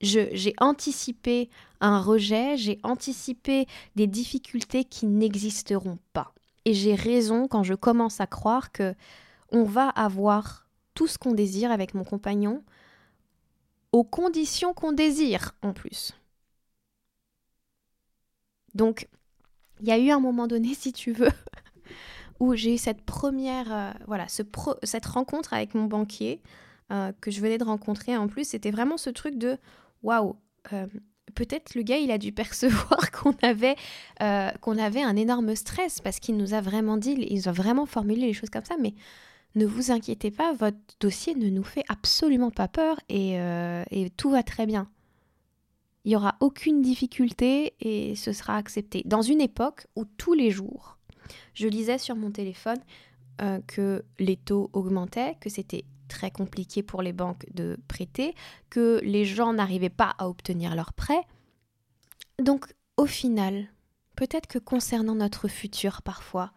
j'ai 0.00 0.54
anticipé 0.60 1.50
un 1.80 2.00
rejet, 2.00 2.56
j'ai 2.56 2.78
anticipé 2.82 3.66
des 3.96 4.06
difficultés 4.06 4.84
qui 4.84 5.06
n'existeront 5.06 5.98
pas. 6.12 6.32
Et 6.64 6.74
j'ai 6.74 6.94
raison 6.94 7.48
quand 7.48 7.62
je 7.62 7.74
commence 7.74 8.20
à 8.20 8.26
croire 8.26 8.72
que 8.72 8.94
on 9.50 9.64
va 9.64 9.88
avoir 9.88 10.68
tout 10.94 11.06
ce 11.06 11.18
qu'on 11.18 11.32
désire 11.32 11.70
avec 11.70 11.94
mon 11.94 12.04
compagnon, 12.04 12.62
aux 13.92 14.04
conditions 14.04 14.74
qu'on 14.74 14.92
désire 14.92 15.52
en 15.62 15.72
plus. 15.72 16.12
Donc, 18.74 19.08
il 19.80 19.88
y 19.88 19.92
a 19.92 19.98
eu 19.98 20.10
un 20.10 20.20
moment 20.20 20.46
donné, 20.46 20.74
si 20.78 20.92
tu 20.92 21.12
veux, 21.12 21.32
où 22.40 22.54
j'ai 22.54 22.74
eu 22.74 22.78
cette 22.78 23.02
première, 23.02 23.72
euh, 23.72 23.90
voilà, 24.06 24.28
ce 24.28 24.42
cette 24.82 25.06
rencontre 25.06 25.52
avec 25.52 25.74
mon 25.74 25.84
banquier 25.84 26.40
euh, 26.92 27.12
que 27.20 27.30
je 27.30 27.40
venais 27.40 27.58
de 27.58 27.64
rencontrer. 27.64 28.16
En 28.16 28.28
plus, 28.28 28.48
c'était 28.48 28.70
vraiment 28.70 28.96
ce 28.96 29.10
truc 29.10 29.36
de 29.36 29.58
waouh. 30.02 30.36
Euh, 30.72 30.86
peut-être 31.34 31.74
le 31.74 31.82
gars, 31.82 31.98
il 31.98 32.10
a 32.10 32.18
dû 32.18 32.32
percevoir 32.42 33.10
qu'on 33.10 33.34
avait, 33.42 33.76
qu'on 34.60 34.78
avait 34.78 35.02
un 35.02 35.16
énorme 35.16 35.54
stress 35.54 36.00
parce 36.00 36.20
qu'il 36.20 36.36
nous 36.36 36.54
a 36.54 36.60
vraiment 36.60 36.96
dit, 36.96 37.16
il 37.28 37.48
a 37.48 37.52
vraiment 37.52 37.86
formulé 37.86 38.20
les 38.20 38.32
choses 38.32 38.50
comme 38.50 38.64
ça. 38.64 38.76
Mais 38.80 38.94
ne 39.54 39.66
vous 39.66 39.90
inquiétez 39.90 40.30
pas, 40.30 40.52
votre 40.52 40.78
dossier 41.00 41.34
ne 41.34 41.48
nous 41.48 41.64
fait 41.64 41.84
absolument 41.88 42.50
pas 42.50 42.68
peur 42.68 43.00
et, 43.08 43.38
et 43.90 44.10
tout 44.10 44.30
va 44.30 44.42
très 44.42 44.66
bien. 44.66 44.88
Il 46.04 46.10
n'y 46.10 46.16
aura 46.16 46.36
aucune 46.40 46.80
difficulté 46.80 47.74
et 47.80 48.14
ce 48.14 48.32
sera 48.32 48.56
accepté. 48.56 49.02
Dans 49.04 49.22
une 49.22 49.40
époque 49.40 49.86
où 49.96 50.04
tous 50.04 50.32
les 50.32 50.50
jours, 50.50 50.97
je 51.54 51.68
lisais 51.68 51.98
sur 51.98 52.16
mon 52.16 52.30
téléphone 52.30 52.78
euh, 53.40 53.60
que 53.66 54.04
les 54.18 54.36
taux 54.36 54.70
augmentaient, 54.72 55.36
que 55.40 55.48
c'était 55.48 55.84
très 56.08 56.30
compliqué 56.30 56.82
pour 56.82 57.02
les 57.02 57.12
banques 57.12 57.46
de 57.54 57.78
prêter, 57.86 58.34
que 58.70 59.00
les 59.04 59.24
gens 59.24 59.52
n'arrivaient 59.52 59.90
pas 59.90 60.14
à 60.18 60.28
obtenir 60.28 60.74
leurs 60.74 60.92
prêts. 60.92 61.22
Donc 62.42 62.74
au 62.96 63.06
final, 63.06 63.68
peut-être 64.16 64.46
que 64.46 64.58
concernant 64.58 65.14
notre 65.14 65.48
futur 65.48 66.02
parfois, 66.02 66.52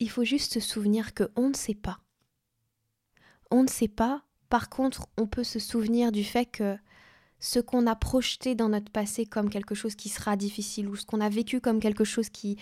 il 0.00 0.10
faut 0.10 0.24
juste 0.24 0.54
se 0.54 0.60
souvenir 0.60 1.14
que 1.14 1.30
on 1.36 1.48
ne 1.50 1.54
sait 1.54 1.74
pas. 1.74 2.00
On 3.50 3.62
ne 3.62 3.68
sait 3.68 3.88
pas, 3.88 4.22
par 4.48 4.68
contre, 4.68 5.06
on 5.16 5.26
peut 5.26 5.44
se 5.44 5.58
souvenir 5.58 6.12
du 6.12 6.24
fait 6.24 6.46
que 6.46 6.76
ce 7.40 7.60
qu'on 7.60 7.86
a 7.86 7.94
projeté 7.94 8.54
dans 8.54 8.68
notre 8.68 8.90
passé 8.90 9.24
comme 9.24 9.50
quelque 9.50 9.74
chose 9.74 9.94
qui 9.94 10.08
sera 10.08 10.36
difficile 10.36 10.88
ou 10.88 10.96
ce 10.96 11.06
qu'on 11.06 11.20
a 11.20 11.28
vécu 11.28 11.60
comme 11.60 11.80
quelque 11.80 12.04
chose 12.04 12.28
qui 12.30 12.58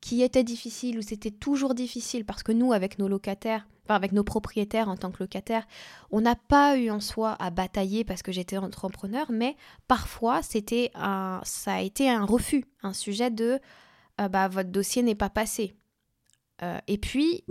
qui 0.00 0.22
était 0.22 0.44
difficile 0.44 0.98
ou 0.98 1.02
c'était 1.02 1.30
toujours 1.30 1.74
difficile 1.74 2.24
parce 2.24 2.42
que 2.42 2.52
nous, 2.52 2.72
avec 2.72 2.98
nos 2.98 3.08
locataires, 3.08 3.66
avec 3.88 4.12
nos 4.12 4.24
propriétaires 4.24 4.88
en 4.88 4.96
tant 4.96 5.10
que 5.10 5.22
locataires, 5.22 5.66
on 6.10 6.20
n'a 6.20 6.34
pas 6.34 6.76
eu 6.76 6.90
en 6.90 7.00
soi 7.00 7.36
à 7.38 7.50
batailler 7.50 8.04
parce 8.04 8.22
que 8.22 8.32
j'étais 8.32 8.56
entrepreneur, 8.56 9.26
mais 9.30 9.56
parfois 9.88 10.42
c'était 10.42 10.90
un, 10.94 11.40
ça 11.44 11.74
a 11.74 11.80
été 11.80 12.10
un 12.10 12.24
refus, 12.24 12.64
un 12.82 12.92
sujet 12.92 13.30
de 13.30 13.60
euh, 14.20 14.28
bah, 14.28 14.48
votre 14.48 14.70
dossier 14.70 15.02
n'est 15.02 15.14
pas 15.14 15.30
passé. 15.30 15.74
Euh, 16.62 16.78
et 16.88 16.98
puis 16.98 17.44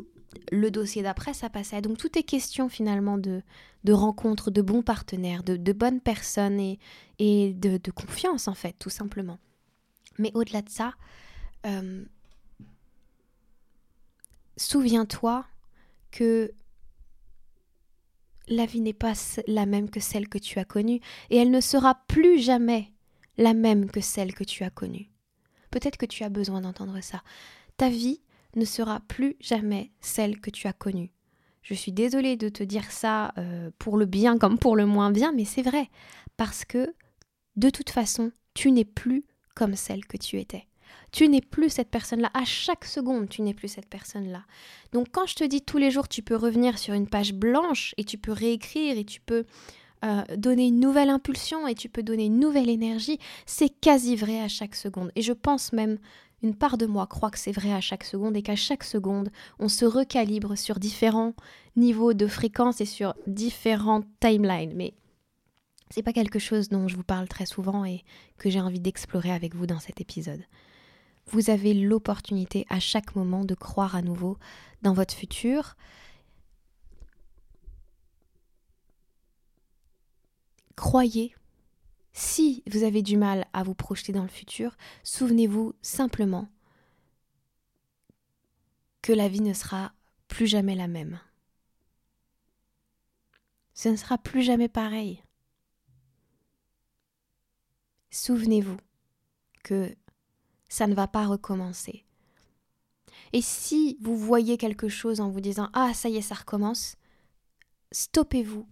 le 0.52 0.72
dossier 0.72 1.02
d'après, 1.02 1.34
ça 1.34 1.50
passait. 1.50 1.82
Donc 1.82 1.98
tout 1.98 2.18
est 2.18 2.24
question 2.24 2.70
finalement 2.70 3.18
de, 3.18 3.42
de 3.84 3.94
rencontres, 3.94 4.52
de 4.52 4.62
bons 4.62 4.82
partenaires, 4.82 5.44
de, 5.44 5.58
de 5.58 5.74
bonnes 5.74 6.02
personnes 6.02 6.60
et, 6.60 6.80
et 7.20 7.54
de, 7.54 7.78
de, 7.78 7.92
confiance 7.92 8.48
en 8.48 8.54
fait, 8.56 8.76
tout 8.80 8.90
simplement. 8.90 9.40
Mais 10.18 10.32
au-delà 10.34 10.62
de 10.62 10.70
ça, 10.70 10.94
euh, 11.66 12.04
souviens-toi 14.58 15.46
que 16.12 16.52
la 18.48 18.66
vie 18.66 18.82
n'est 18.82 18.94
pas 18.94 19.14
la 19.48 19.66
même 19.66 19.90
que 19.90 20.00
celle 20.00 20.30
que 20.30 20.38
tu 20.38 20.60
as 20.60 20.66
connue, 20.66 21.00
et 21.30 21.38
elle 21.38 21.52
ne 21.52 21.62
sera 21.62 21.96
plus 22.08 22.40
jamais 22.40 22.92
la 23.38 23.54
même 23.54 23.90
que 23.90 24.02
celle 24.02 24.34
que 24.34 24.44
tu 24.44 24.64
as 24.64 24.70
connue. 24.70 25.10
Peut-être 25.72 25.98
que 25.98 26.06
tu 26.06 26.24
as 26.24 26.30
besoin 26.30 26.62
d'entendre 26.62 27.02
ça. 27.02 27.22
Ta 27.78 27.90
vie 27.90 28.22
ne 28.56 28.66
sera 28.66 29.02
plus 29.02 29.36
jamais 29.40 29.92
celle 30.00 30.40
que 30.40 30.50
tu 30.50 30.68
as 30.68 30.74
connue. 30.74 31.12
Je 31.62 31.74
suis 31.74 31.92
désolée 31.92 32.38
de 32.38 32.48
te 32.48 32.64
dire 32.64 32.92
ça 32.92 33.34
euh, 33.38 33.72
pour 33.80 33.98
le 33.98 34.06
bien 34.06 34.38
comme 34.38 34.60
pour 34.60 34.76
le 34.76 34.86
moins 34.86 35.12
bien, 35.12 35.32
mais 35.32 35.46
c'est 35.46 35.64
vrai, 35.64 35.90
parce 36.38 36.64
que 36.64 36.94
de 37.56 37.70
toute 37.70 37.90
façon, 37.90 38.32
tu 38.54 38.72
n'es 38.72 38.86
plus 38.86 39.26
comme 39.56 39.76
celle 39.76 40.06
que 40.06 40.18
tu 40.18 40.40
étais. 40.40 40.68
Tu 41.12 41.28
n'es 41.30 41.42
plus 41.42 41.70
cette 41.70 41.90
personne-là. 41.90 42.30
À 42.34 42.46
chaque 42.46 42.86
seconde, 42.86 43.30
tu 43.30 43.42
n'es 43.42 43.54
plus 43.54 43.68
cette 43.68 43.88
personne-là. 43.88 44.44
Donc 44.94 45.08
quand 45.12 45.26
je 45.26 45.36
te 45.36 45.44
dis 45.44 45.62
tous 45.62 45.78
les 45.78 45.92
jours, 45.92 46.08
tu 46.08 46.22
peux 46.22 46.36
revenir 46.36 46.78
sur 46.78 46.94
une 46.94 47.08
page 47.08 47.34
blanche 47.34 47.94
et 47.98 48.04
tu 48.04 48.18
peux 48.18 48.32
réécrire 48.32 48.98
et 48.98 49.06
tu 49.06 49.22
peux 49.22 49.46
euh, 50.04 50.24
donner 50.38 50.68
une 50.68 50.80
nouvelle 50.80 51.10
impulsion 51.10 51.68
et 51.68 51.74
tu 51.74 51.90
peux 51.90 52.04
donner 52.04 52.26
une 52.26 52.40
nouvelle 52.40 52.70
énergie, 52.70 53.18
c'est 53.46 53.70
quasi 53.70 54.16
vrai 54.16 54.40
à 54.40 54.48
chaque 54.48 54.76
seconde. 54.76 55.12
Et 55.16 55.22
je 55.22 55.34
pense 55.34 55.74
même, 55.74 55.98
une 56.44 56.54
part 56.54 56.78
de 56.78 56.86
moi 56.86 57.08
croit 57.08 57.32
que 57.32 57.40
c'est 57.40 57.52
vrai 57.52 57.74
à 57.74 57.82
chaque 57.82 58.04
seconde 58.04 58.38
et 58.38 58.44
qu'à 58.44 58.56
chaque 58.56 58.84
seconde, 58.84 59.32
on 59.58 59.68
se 59.68 59.86
recalibre 59.86 60.58
sur 60.58 60.80
différents 60.80 61.34
niveaux 61.76 62.14
de 62.14 62.28
fréquence 62.28 62.82
et 62.82 62.86
sur 62.86 63.16
différentes 63.26 64.06
timelines. 64.20 64.74
Mais 64.76 64.94
c'est 65.90 66.04
pas 66.04 66.14
quelque 66.14 66.40
chose 66.40 66.70
dont 66.70 66.88
je 66.88 66.98
vous 66.98 67.04
parle 67.04 67.28
très 67.28 67.46
souvent 67.46 67.84
et 67.84 68.04
que 68.38 68.50
j'ai 68.50 68.62
envie 68.62 68.80
d'explorer 68.80 69.32
avec 69.32 69.56
vous 69.56 69.66
dans 69.66 69.80
cet 69.80 70.02
épisode 70.02 70.44
vous 71.28 71.50
avez 71.50 71.74
l'opportunité 71.74 72.66
à 72.70 72.80
chaque 72.80 73.16
moment 73.16 73.46
de 73.46 73.56
croire 73.56 73.96
à 73.96 74.02
nouveau 74.02 74.38
dans 74.82 74.94
votre 74.94 75.14
futur. 75.14 75.76
Croyez. 80.76 81.36
Si 82.14 82.64
vous 82.72 82.84
avez 82.84 83.02
du 83.02 83.18
mal 83.18 83.46
à 83.52 83.64
vous 83.64 83.74
projeter 83.74 84.14
dans 84.14 84.24
le 84.24 84.30
futur, 84.30 84.78
souvenez-vous 85.04 85.74
simplement 85.82 86.48
que 89.02 89.12
la 89.12 89.28
vie 89.28 89.42
ne 89.42 89.54
sera 89.54 89.92
plus 90.28 90.48
jamais 90.48 90.76
la 90.76 90.88
même. 90.88 91.20
Ce 93.74 93.90
ne 93.90 93.98
sera 93.98 94.18
plus 94.18 94.42
jamais 94.42 94.70
pareil. 94.70 95.22
Souvenez-vous 98.12 98.78
que 99.64 99.94
ça 100.76 100.88
ne 100.88 100.94
va 100.94 101.08
pas 101.08 101.26
recommencer. 101.26 102.04
Et 103.32 103.42
si 103.42 103.98
vous 104.02 104.18
voyez 104.18 104.58
quelque 104.58 104.90
chose 104.90 105.22
en 105.22 105.30
vous 105.30 105.40
disant 105.40 105.70
Ah, 105.72 105.94
ça 105.94 106.10
y 106.10 106.18
est, 106.18 106.22
ça 106.22 106.36
recommence, 106.36 106.98
stoppez-vous. 107.94 108.68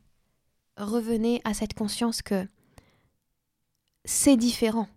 Revenez 0.75 1.39
à 1.45 1.53
cette 1.53 1.73
conscience 1.73 2.21
que 2.21 2.45
c'est 4.03 4.35
différent. 4.35 4.89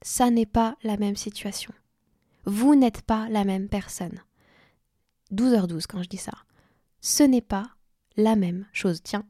Ça 0.00 0.30
n'est 0.30 0.46
pas 0.46 0.76
la 0.82 0.96
même 0.96 1.16
situation. 1.16 1.74
Vous 2.46 2.74
n'êtes 2.74 3.02
pas 3.02 3.28
la 3.28 3.44
même 3.44 3.68
personne. 3.68 4.22
12h12 5.32 5.84
quand 5.86 6.02
je 6.02 6.08
dis 6.08 6.16
ça. 6.16 6.32
Ce 7.02 7.22
n'est 7.22 7.42
pas 7.42 7.70
la 8.16 8.34
même 8.34 8.66
chose. 8.72 9.02
Tiens, 9.02 9.26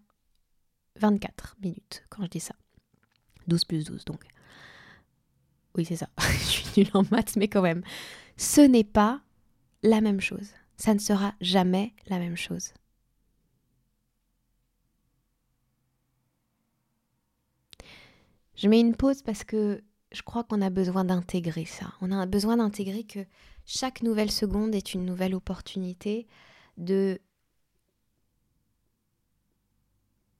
24 1.00 1.56
minutes 1.60 2.04
quand 2.08 2.22
je 2.22 2.28
dis 2.28 2.40
ça. 2.40 2.54
12 3.48 3.64
plus 3.64 3.84
12 3.84 4.04
donc. 4.04 4.35
Oui, 5.76 5.84
c'est 5.84 5.96
ça. 5.96 6.08
je 6.18 6.44
suis 6.44 6.64
nulle 6.76 6.90
en 6.94 7.02
maths, 7.10 7.36
mais 7.36 7.48
quand 7.48 7.62
même. 7.62 7.82
Ce 8.36 8.60
n'est 8.60 8.84
pas 8.84 9.20
la 9.82 10.00
même 10.00 10.20
chose. 10.20 10.48
Ça 10.76 10.94
ne 10.94 10.98
sera 10.98 11.34
jamais 11.40 11.94
la 12.06 12.18
même 12.18 12.36
chose. 12.36 12.72
Je 18.56 18.68
mets 18.68 18.80
une 18.80 18.96
pause 18.96 19.22
parce 19.22 19.44
que 19.44 19.82
je 20.12 20.22
crois 20.22 20.44
qu'on 20.44 20.62
a 20.62 20.70
besoin 20.70 21.04
d'intégrer 21.04 21.66
ça. 21.66 21.92
On 22.00 22.10
a 22.10 22.24
besoin 22.26 22.56
d'intégrer 22.56 23.04
que 23.04 23.20
chaque 23.66 24.02
nouvelle 24.02 24.30
seconde 24.30 24.74
est 24.74 24.94
une 24.94 25.04
nouvelle 25.04 25.34
opportunité 25.34 26.26
de 26.78 27.20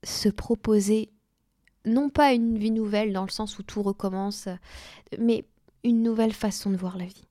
se 0.03 0.29
proposer 0.29 1.13
non 1.87 2.11
pas 2.11 2.33
une 2.35 2.59
vie 2.59 2.71
nouvelle 2.71 3.13
dans 3.13 3.25
le 3.25 3.31
sens 3.31 3.59
où 3.59 3.63
tout 3.63 3.83
recommence, 3.83 4.49
mais 5.19 5.45
une 5.85 6.03
nouvelle 6.03 6.33
façon 6.35 6.71
de 6.71 6.77
voir 6.77 6.99
la 6.99 7.07
vie. 7.07 7.27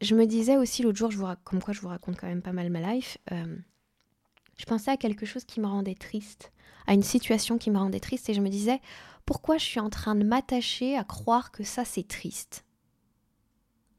Je 0.00 0.14
me 0.14 0.26
disais 0.26 0.56
aussi 0.56 0.82
l'autre 0.82 0.96
jour, 0.98 1.10
comme 1.44 1.62
quoi 1.62 1.74
je 1.74 1.80
vous 1.82 1.88
raconte 1.88 2.16
quand 2.18 2.26
même 2.28 2.40
pas 2.42 2.52
mal 2.52 2.70
ma 2.70 2.94
life, 2.94 3.18
euh, 3.32 3.56
Je 4.58 4.64
pensais 4.66 4.90
à 4.90 4.96
quelque 4.98 5.24
chose 5.26 5.44
qui 5.46 5.60
me 5.60 5.66
rendait 5.66 5.94
triste, 5.94 6.52
à 6.86 6.94
une 6.94 7.02
situation 7.02 7.58
qui 7.58 7.70
me 7.70 7.78
rendait 7.78 8.00
triste 8.00 8.28
et 8.28 8.34
je 8.34 8.40
me 8.40 8.48
disais 8.50 8.80
pourquoi 9.24 9.56
je 9.58 9.64
suis 9.64 9.80
en 9.80 9.90
train 9.90 10.14
de 10.14 10.24
m'attacher 10.24 10.96
à 10.96 11.04
croire 11.04 11.50
que 11.52 11.64
ça 11.64 11.84
c'est 11.84 12.06
triste? 12.06 12.64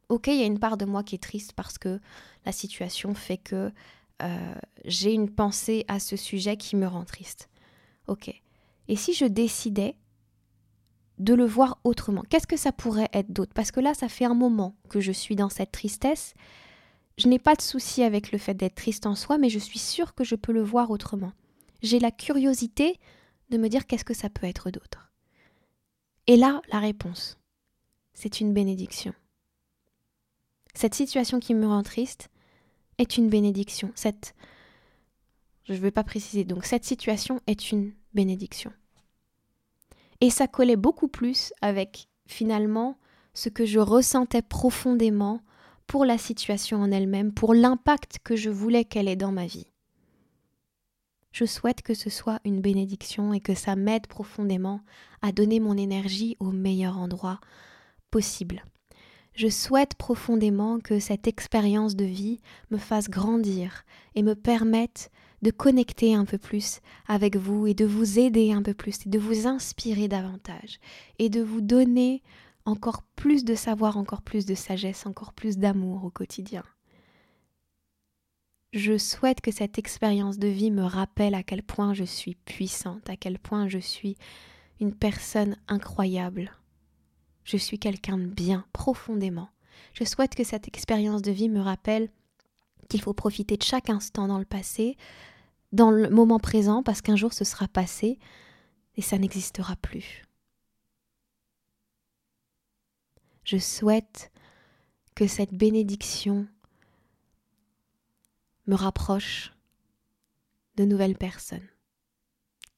Ok, 0.09 0.27
il 0.27 0.37
y 0.39 0.43
a 0.43 0.45
une 0.45 0.59
part 0.59 0.77
de 0.77 0.85
moi 0.85 1.03
qui 1.03 1.15
est 1.15 1.23
triste 1.23 1.53
parce 1.53 1.77
que 1.77 1.99
la 2.45 2.51
situation 2.51 3.13
fait 3.13 3.37
que 3.37 3.71
euh, 4.21 4.55
j'ai 4.85 5.13
une 5.13 5.29
pensée 5.29 5.85
à 5.87 5.99
ce 5.99 6.15
sujet 6.15 6.57
qui 6.57 6.75
me 6.75 6.87
rend 6.87 7.05
triste. 7.05 7.49
Ok. 8.07 8.29
Et 8.87 8.95
si 8.95 9.13
je 9.13 9.25
décidais 9.25 9.95
de 11.19 11.33
le 11.33 11.45
voir 11.45 11.79
autrement, 11.83 12.23
qu'est-ce 12.29 12.47
que 12.47 12.57
ça 12.57 12.71
pourrait 12.71 13.09
être 13.13 13.31
d'autre? 13.31 13.53
Parce 13.53 13.71
que 13.71 13.79
là, 13.79 13.93
ça 13.93 14.09
fait 14.09 14.25
un 14.25 14.33
moment 14.33 14.75
que 14.89 14.99
je 14.99 15.11
suis 15.11 15.35
dans 15.35 15.49
cette 15.49 15.71
tristesse. 15.71 16.33
Je 17.17 17.27
n'ai 17.27 17.39
pas 17.39 17.55
de 17.55 17.61
souci 17.61 18.03
avec 18.03 18.31
le 18.31 18.37
fait 18.37 18.53
d'être 18.53 18.75
triste 18.75 19.05
en 19.05 19.15
soi, 19.15 19.37
mais 19.37 19.49
je 19.49 19.59
suis 19.59 19.79
sûre 19.79 20.13
que 20.13 20.23
je 20.23 20.35
peux 20.35 20.51
le 20.53 20.63
voir 20.63 20.91
autrement. 20.91 21.33
J'ai 21.81 21.99
la 21.99 22.11
curiosité 22.11 22.99
de 23.49 23.57
me 23.57 23.69
dire 23.69 23.87
qu'est-ce 23.87 24.05
que 24.05 24.13
ça 24.13 24.29
peut 24.29 24.47
être 24.47 24.71
d'autre. 24.71 25.11
Et 26.27 26.37
là, 26.37 26.61
la 26.71 26.79
réponse, 26.79 27.39
c'est 28.13 28.41
une 28.41 28.53
bénédiction. 28.53 29.13
Cette 30.73 30.95
situation 30.95 31.39
qui 31.39 31.53
me 31.53 31.65
rend 31.65 31.83
triste 31.83 32.29
est 32.97 33.17
une 33.17 33.29
bénédiction. 33.29 33.91
Cette 33.95 34.33
je 35.67 35.73
ne 35.73 35.79
vais 35.79 35.91
pas 35.91 36.03
préciser. 36.03 36.45
Donc 36.45 36.65
cette 36.65 36.85
situation 36.85 37.41
est 37.47 37.71
une 37.71 37.93
bénédiction. 38.13 38.71
Et 40.21 40.29
ça 40.29 40.47
collait 40.47 40.77
beaucoup 40.77 41.07
plus 41.07 41.53
avec 41.61 42.07
finalement 42.25 42.97
ce 43.33 43.49
que 43.49 43.65
je 43.65 43.79
ressentais 43.79 44.41
profondément 44.41 45.41
pour 45.85 46.05
la 46.05 46.17
situation 46.17 46.81
en 46.81 46.91
elle-même, 46.91 47.33
pour 47.33 47.53
l'impact 47.53 48.19
que 48.23 48.35
je 48.35 48.49
voulais 48.49 48.83
qu'elle 48.83 49.07
ait 49.07 49.15
dans 49.15 49.31
ma 49.31 49.45
vie. 49.45 49.67
Je 51.31 51.45
souhaite 51.45 51.81
que 51.81 51.93
ce 51.93 52.09
soit 52.09 52.39
une 52.45 52.61
bénédiction 52.61 53.31
et 53.31 53.41
que 53.41 53.53
ça 53.53 53.75
m'aide 53.75 54.07
profondément 54.07 54.81
à 55.21 55.31
donner 55.31 55.59
mon 55.59 55.77
énergie 55.77 56.35
au 56.39 56.51
meilleur 56.51 56.97
endroit 56.97 57.39
possible. 58.09 58.65
Je 59.37 59.47
souhaite 59.47 59.95
profondément 59.95 60.79
que 60.79 60.99
cette 60.99 61.27
expérience 61.27 61.95
de 61.95 62.05
vie 62.05 62.39
me 62.71 62.77
fasse 62.77 63.09
grandir 63.09 63.85
et 64.15 64.23
me 64.23 64.33
permette 64.33 65.11
de 65.43 65.51
connecter 65.51 66.15
un 66.15 66.25
peu 66.25 66.39
plus 66.39 66.81
avec 67.07 67.37
vous 67.37 67.67
et 67.67 67.75
de 67.75 67.85
vous 67.85 68.17
aider 68.17 68.51
un 68.51 68.63
peu 68.63 68.73
plus 68.73 69.05
et 69.05 69.09
de 69.09 69.19
vous 69.19 69.45
inspirer 69.45 70.07
davantage 70.07 70.79
et 71.19 71.29
de 71.29 71.41
vous 71.41 71.61
donner 71.61 72.23
encore 72.65 73.03
plus 73.15 73.45
de 73.45 73.53
savoir, 73.53 73.95
encore 73.97 74.23
plus 74.23 74.45
de 74.45 74.55
sagesse, 74.55 75.05
encore 75.05 75.33
plus 75.33 75.57
d'amour 75.57 76.03
au 76.03 76.09
quotidien 76.09 76.63
je 78.73 78.97
souhaite 78.97 79.41
que 79.41 79.51
cette 79.51 79.77
expérience 79.77 80.37
de 80.39 80.47
vie 80.47 80.71
me 80.71 80.83
rappelle 80.83 81.35
à 81.35 81.43
quel 81.43 81.63
point 81.63 81.93
je 81.93 82.03
suis 82.03 82.35
puissante, 82.35 83.09
à 83.09 83.15
quel 83.15 83.39
point 83.39 83.67
je 83.67 83.79
suis 83.79 84.17
une 84.79 84.93
personne 84.93 85.57
incroyable. 85.67 86.51
Je 87.47 87.55
suis 87.55 87.79
quelqu'un 87.79 88.17
de 88.17 88.25
bien 88.25 88.65
profondément. 88.73 89.49
Je 89.93 90.03
souhaite 90.03 90.35
que 90.35 90.43
cette 90.43 90.67
expérience 90.67 91.21
de 91.21 91.31
vie 91.31 91.47
me 91.47 91.61
rappelle 91.61 92.11
qu'il 92.89 93.01
faut 93.01 93.13
profiter 93.13 93.55
de 93.55 93.63
chaque 93.63 93.89
instant 93.89 94.27
dans 94.27 94.37
le 94.37 94.43
passé, 94.43 94.97
dans 95.71 95.89
le 95.89 96.09
moment 96.09 96.39
présent, 96.39 96.83
parce 96.83 97.01
qu'un 97.01 97.15
jour 97.15 97.31
ce 97.31 97.45
sera 97.45 97.69
passé 97.69 98.19
et 98.97 99.01
ça 99.01 99.17
n'existera 99.17 99.77
plus. 99.77 100.25
Je 103.45 103.57
souhaite 103.57 104.29
que 105.15 105.25
cette 105.25 105.53
bénédiction 105.53 106.47
me 108.65 108.75
rapproche 108.75 109.53
de 110.75 110.83
nouvelles 110.83 111.17
personnes 111.17 111.69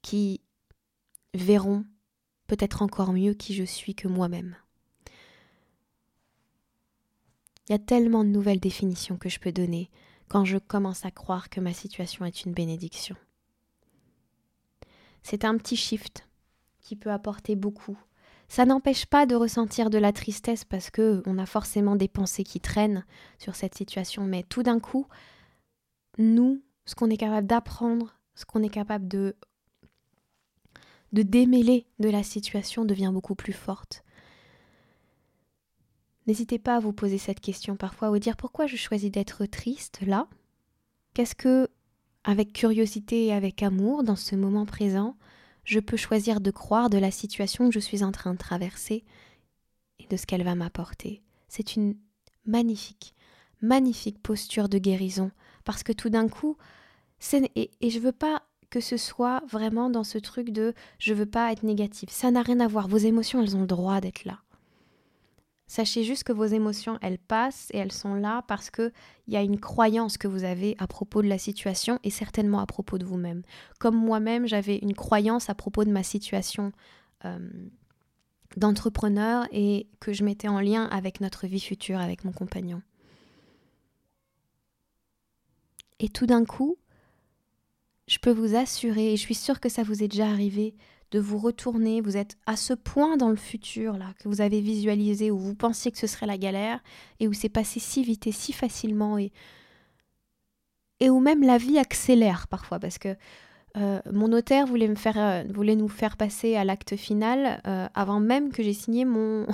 qui 0.04 0.42
verront 1.34 1.86
peut-être 2.50 2.82
encore 2.82 3.14
mieux 3.14 3.34
qui 3.34 3.54
je 3.54 3.64
suis 3.64 3.96
que 3.96 4.08
moi-même. 4.08 4.58
Il 7.68 7.74
y 7.74 7.76
a 7.76 7.80
tellement 7.80 8.24
de 8.24 8.30
nouvelles 8.30 8.60
définitions 8.60 9.18
que 9.18 9.30
je 9.30 9.40
peux 9.40 9.52
donner 9.52 9.92
quand 10.28 10.44
je 10.44 10.58
commence 10.58 11.06
à 11.06 11.12
croire 11.12 11.50
que 11.50 11.62
ma 11.62 11.74
situation 11.74 12.26
est 12.26 12.44
une 12.44 12.54
bénédiction. 12.54 13.16
C'est 15.22 15.46
un 15.46 15.56
petit 15.58 15.76
shift 15.76 16.28
qui 16.82 16.96
peut 16.96 17.12
apporter 17.12 17.56
beaucoup. 17.56 17.98
Ça 18.48 18.66
n'empêche 18.66 19.06
pas 19.06 19.28
de 19.28 19.36
ressentir 19.36 19.92
de 19.92 20.00
la 20.00 20.12
tristesse 20.12 20.66
parce 20.66 20.90
que 20.90 21.22
on 21.28 21.38
a 21.38 21.46
forcément 21.46 21.96
des 21.96 22.08
pensées 22.08 22.44
qui 22.44 22.60
traînent 22.60 23.06
sur 23.38 23.56
cette 23.56 23.76
situation, 23.76 24.26
mais 24.26 24.42
tout 24.42 24.64
d'un 24.64 24.80
coup, 24.80 25.06
nous, 26.18 26.64
ce 26.86 26.96
qu'on 26.96 27.12
est 27.12 27.18
capable 27.18 27.46
d'apprendre, 27.46 28.16
ce 28.34 28.46
qu'on 28.46 28.64
est 28.64 28.70
capable 28.70 29.08
de 29.08 29.36
de 31.14 31.24
démêler 31.24 31.86
de 32.00 32.10
la 32.10 32.24
situation 32.24 32.86
devient 32.86 33.12
beaucoup 33.14 33.36
plus 33.36 33.54
forte. 33.54 34.04
N'hésitez 36.28 36.60
pas 36.60 36.76
à 36.76 36.80
vous 36.80 36.94
poser 36.94 37.18
cette 37.18 37.40
question 37.40 37.76
parfois, 37.76 38.10
vous 38.10 38.20
dire 38.20 38.38
pourquoi 38.38 38.68
je 38.68 38.76
choisis 38.76 39.10
d'être 39.10 39.46
triste 39.46 40.02
là 40.06 40.28
Qu'est-ce 41.16 41.34
que, 41.34 41.68
avec 42.24 42.54
curiosité 42.54 43.26
et 43.26 43.34
avec 43.34 43.64
amour, 43.64 44.04
dans 44.04 44.16
ce 44.16 44.36
moment 44.36 44.68
présent, 44.68 45.18
je 45.64 45.80
peux 45.80 45.98
choisir 45.98 46.40
de 46.40 46.52
croire 46.52 46.90
de 46.90 47.00
la 47.00 47.12
situation 47.12 47.68
que 47.68 47.74
je 47.74 47.80
suis 47.80 48.04
en 48.04 48.12
train 48.12 48.34
de 48.34 48.38
traverser 48.38 49.04
et 49.98 50.08
de 50.08 50.18
ce 50.18 50.28
qu'elle 50.28 50.44
va 50.44 50.54
m'apporter? 50.54 51.24
C'est 51.48 51.76
une 51.76 51.96
magnifique, 52.46 53.16
magnifique 53.62 54.22
posture 54.22 54.70
de 54.70 54.78
guérison 54.78 55.32
parce 55.66 55.82
que 55.82 55.94
tout 55.94 56.10
d'un 56.10 56.28
coup, 56.30 56.58
et, 57.34 57.72
et 57.82 57.90
je 57.90 58.00
veux 58.00 58.12
pas 58.12 58.44
que 58.70 58.80
ce 58.80 58.98
soit 58.98 59.42
vraiment 59.48 59.90
dans 59.90 60.04
ce 60.04 60.18
truc 60.18 60.52
de 60.52 60.74
je 61.00 61.14
veux 61.14 61.26
pas 61.26 61.52
être 61.52 61.64
négative. 61.64 62.10
Ça 62.12 62.32
n'a 62.32 62.42
rien 62.42 62.60
à 62.60 62.68
voir. 62.68 62.88
Vos 62.88 62.98
émotions, 62.98 63.42
elles 63.42 63.56
ont 63.56 63.62
le 63.62 63.68
droit 63.68 64.02
d'être 64.02 64.26
là. 64.26 64.40
Sachez 65.68 66.04
juste 66.04 66.24
que 66.24 66.34
vos 66.34 66.46
émotions, 66.46 66.98
elles 67.02 67.20
passent 67.20 67.70
et 67.74 67.78
elles 67.78 67.92
sont 67.92 68.16
là 68.16 68.44
parce 68.48 68.72
que 68.72 68.92
il 69.28 69.36
y 69.36 69.38
a 69.38 69.44
une 69.44 69.60
croyance 69.60 70.18
que 70.18 70.28
vous 70.28 70.44
avez 70.44 70.76
à 70.80 70.88
propos 70.88 71.22
de 71.22 71.28
la 71.28 71.38
situation 71.38 72.00
et 72.04 72.10
certainement 72.10 72.60
à 72.60 72.66
propos 72.66 72.98
de 72.98 73.06
vous-même. 73.06 73.44
Comme 73.80 73.96
moi-même, 73.96 74.48
j'avais 74.48 74.78
une 74.78 74.96
croyance 74.96 75.48
à 75.48 75.54
propos 75.54 75.84
de 75.84 75.92
ma 75.92 76.02
situation 76.02 76.72
euh, 77.26 77.38
d'entrepreneur 78.58 79.46
et 79.52 79.88
que 80.00 80.12
je 80.12 80.24
mettais 80.24 80.48
en 80.48 80.60
lien 80.60 80.86
avec 80.86 81.22
notre 81.22 81.46
vie 81.46 81.60
future, 81.60 82.00
avec 82.00 82.24
mon 82.26 82.32
compagnon. 82.32 82.82
Et 86.00 86.10
tout 86.10 86.26
d'un 86.26 86.46
coup, 86.46 86.78
je 88.10 88.18
peux 88.20 88.32
vous 88.32 88.56
assurer, 88.56 89.14
et 89.14 89.18
je 89.18 89.22
suis 89.22 89.36
sûre 89.36 89.60
que 89.60 89.70
ça 89.70 89.84
vous 89.84 90.04
est 90.04 90.08
déjà 90.08 90.28
arrivé, 90.28 90.76
de 91.12 91.20
vous 91.20 91.38
retourner, 91.38 92.02
vous 92.02 92.18
êtes 92.18 92.38
à 92.46 92.56
ce 92.56 92.74
point 92.74 93.18
dans 93.18 93.30
le 93.30 93.36
futur 93.36 93.98
là 93.98 94.14
que 94.20 94.28
vous 94.28 94.42
avez 94.42 94.62
visualisé 94.62 95.32
où 95.32 95.40
vous 95.40 95.56
pensiez 95.56 95.92
que 95.92 95.98
ce 95.98 96.08
serait 96.08 96.28
la 96.28 96.38
galère 96.38 96.82
et 97.20 97.28
où 97.28 97.34
c'est 97.34 97.50
passé 97.50 97.80
si 97.80 98.04
vite 98.04 98.28
et 98.28 98.32
si 98.32 98.54
facilement 98.54 99.18
et 99.18 99.32
et 101.00 101.10
où 101.10 101.20
même 101.20 101.42
la 101.42 101.58
vie 101.58 101.80
accélère 101.80 102.48
parfois 102.48 102.80
parce 102.80 103.00
que 103.00 103.16
euh, 103.78 104.02
mon 104.12 104.28
notaire 104.30 104.66
voulait 104.66 104.88
me 104.88 104.96
faire 104.96 105.18
euh, 105.18 105.44
voulait 105.52 105.76
nous 105.76 105.88
faire 105.88 106.18
passer 106.18 106.56
à 106.56 106.64
l'acte 106.64 106.96
final 106.96 107.62
euh, 107.66 107.88
avant 107.94 108.20
même 108.20 108.52
que 108.52 108.62
j'ai 108.62 108.74
signé 108.74 109.06
mon 109.06 109.48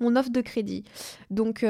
mon 0.00 0.16
offre 0.16 0.30
de 0.30 0.40
crédit. 0.40 0.84
Donc 1.30 1.64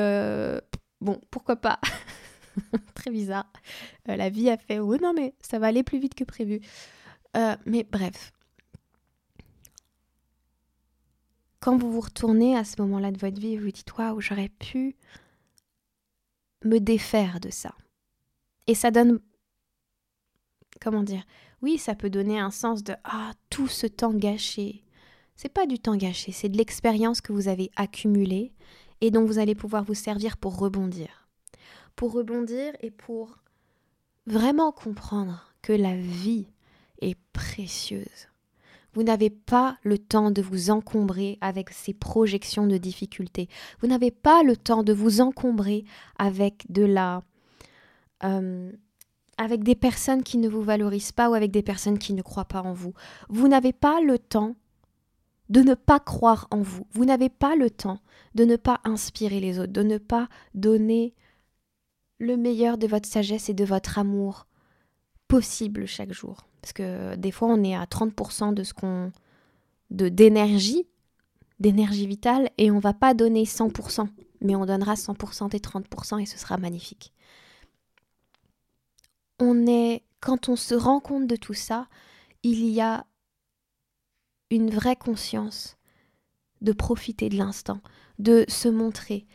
bon, 1.00 1.20
pourquoi 1.30 1.56
pas? 1.56 1.80
Très 2.94 3.10
bizarre. 3.10 3.50
Euh, 4.08 4.16
la 4.16 4.30
vie 4.30 4.50
a 4.50 4.56
fait, 4.56 4.78
oui, 4.78 4.98
non, 5.02 5.12
mais 5.14 5.34
ça 5.40 5.58
va 5.58 5.68
aller 5.68 5.82
plus 5.82 5.98
vite 5.98 6.14
que 6.14 6.24
prévu. 6.24 6.60
Euh, 7.36 7.56
mais 7.66 7.84
bref. 7.84 8.32
Quand 11.60 11.76
vous 11.76 11.90
vous 11.90 12.00
retournez 12.00 12.56
à 12.56 12.64
ce 12.64 12.80
moment-là 12.82 13.10
de 13.10 13.18
votre 13.18 13.40
vie, 13.40 13.56
vous 13.56 13.64
vous 13.64 13.70
dites, 13.70 13.96
waouh, 13.96 14.20
j'aurais 14.20 14.48
pu 14.48 14.96
me 16.64 16.78
défaire 16.78 17.40
de 17.40 17.50
ça. 17.50 17.74
Et 18.66 18.74
ça 18.74 18.90
donne. 18.90 19.20
Comment 20.80 21.02
dire 21.02 21.24
Oui, 21.62 21.78
ça 21.78 21.94
peut 21.94 22.10
donner 22.10 22.38
un 22.38 22.50
sens 22.50 22.84
de 22.84 22.94
Ah, 23.04 23.32
tout 23.50 23.68
ce 23.68 23.86
temps 23.86 24.12
gâché. 24.12 24.84
C'est 25.34 25.50
pas 25.50 25.66
du 25.66 25.78
temps 25.78 25.96
gâché, 25.96 26.32
c'est 26.32 26.48
de 26.48 26.56
l'expérience 26.56 27.20
que 27.20 27.32
vous 27.32 27.48
avez 27.48 27.70
accumulée 27.76 28.52
et 29.02 29.10
dont 29.10 29.26
vous 29.26 29.38
allez 29.38 29.54
pouvoir 29.54 29.84
vous 29.84 29.94
servir 29.94 30.38
pour 30.38 30.58
rebondir 30.58 31.25
pour 31.96 32.12
rebondir 32.12 32.74
et 32.80 32.90
pour 32.90 33.38
vraiment 34.26 34.72
comprendre 34.72 35.52
que 35.62 35.72
la 35.72 35.96
vie 35.96 36.46
est 37.00 37.18
précieuse. 37.32 38.28
Vous 38.94 39.02
n'avez 39.02 39.28
pas 39.28 39.76
le 39.82 39.98
temps 39.98 40.30
de 40.30 40.40
vous 40.40 40.70
encombrer 40.70 41.36
avec 41.42 41.70
ces 41.70 41.92
projections 41.92 42.66
de 42.66 42.78
difficultés. 42.78 43.48
Vous 43.80 43.88
n'avez 43.88 44.10
pas 44.10 44.42
le 44.42 44.56
temps 44.56 44.82
de 44.82 44.92
vous 44.92 45.20
encombrer 45.20 45.84
avec 46.18 46.64
de 46.70 46.84
la... 46.84 47.22
Euh, 48.24 48.72
avec 49.38 49.62
des 49.62 49.74
personnes 49.74 50.22
qui 50.22 50.38
ne 50.38 50.48
vous 50.48 50.62
valorisent 50.62 51.12
pas 51.12 51.28
ou 51.28 51.34
avec 51.34 51.50
des 51.50 51.62
personnes 51.62 51.98
qui 51.98 52.14
ne 52.14 52.22
croient 52.22 52.46
pas 52.46 52.62
en 52.62 52.72
vous. 52.72 52.94
Vous 53.28 53.48
n'avez 53.48 53.74
pas 53.74 54.00
le 54.00 54.18
temps 54.18 54.56
de 55.50 55.60
ne 55.60 55.74
pas 55.74 56.00
croire 56.00 56.48
en 56.50 56.62
vous. 56.62 56.86
Vous 56.92 57.04
n'avez 57.04 57.28
pas 57.28 57.54
le 57.54 57.68
temps 57.68 58.00
de 58.34 58.46
ne 58.46 58.56
pas 58.56 58.80
inspirer 58.84 59.40
les 59.40 59.58
autres, 59.58 59.74
de 59.74 59.82
ne 59.82 59.98
pas 59.98 60.30
donner 60.54 61.14
le 62.18 62.36
meilleur 62.36 62.78
de 62.78 62.86
votre 62.86 63.08
sagesse 63.08 63.48
et 63.48 63.54
de 63.54 63.64
votre 63.64 63.98
amour 63.98 64.46
possible 65.28 65.86
chaque 65.86 66.12
jour. 66.12 66.46
Parce 66.60 66.72
que 66.72 67.14
des 67.16 67.30
fois, 67.30 67.48
on 67.48 67.62
est 67.62 67.74
à 67.74 67.84
30% 67.84 68.54
de 68.54 68.62
ce 68.62 68.74
qu'on. 68.74 69.12
d'énergie, 69.90 70.86
d'énergie 71.60 72.06
vitale, 72.06 72.50
et 72.58 72.70
on 72.70 72.78
va 72.78 72.94
pas 72.94 73.14
donner 73.14 73.44
100%, 73.44 74.08
mais 74.40 74.56
on 74.56 74.66
donnera 74.66 74.94
100% 74.94 75.50
des 75.50 75.58
30% 75.58 76.20
et 76.20 76.26
ce 76.26 76.38
sera 76.38 76.56
magnifique. 76.56 77.12
On 79.38 79.66
est. 79.66 80.02
Quand 80.20 80.48
on 80.48 80.56
se 80.56 80.74
rend 80.74 80.98
compte 80.98 81.26
de 81.26 81.36
tout 81.36 81.54
ça, 81.54 81.86
il 82.42 82.66
y 82.66 82.80
a 82.80 83.06
une 84.50 84.70
vraie 84.70 84.96
conscience 84.96 85.76
de 86.62 86.72
profiter 86.72 87.28
de 87.28 87.36
l'instant, 87.36 87.80
de 88.18 88.44
se 88.48 88.68
montrer, 88.68 89.26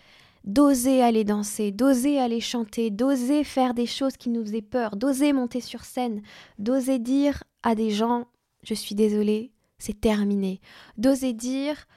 d'oser 0.44 1.02
aller 1.02 1.24
danser, 1.24 1.72
d'oser 1.72 2.20
aller 2.20 2.40
chanter, 2.40 2.90
d'oser 2.90 3.44
faire 3.44 3.74
des 3.74 3.86
choses 3.86 4.18
qui 4.18 4.30
nous 4.30 4.44
faisaient 4.44 4.62
peur, 4.62 4.96
d'oser 4.96 5.34
monter 5.34 5.62
sur 5.62 5.84
scène, 5.86 6.22
d'oser 6.58 7.00
dire 7.00 7.44
à 7.64 7.76
des 7.76 7.92
gens 7.92 8.28
je 8.64 8.74
suis 8.74 8.96
désolée, 8.96 9.52
c'est 9.80 10.00
terminé, 10.00 10.62
d'oser 10.98 11.34
dire 11.34 11.88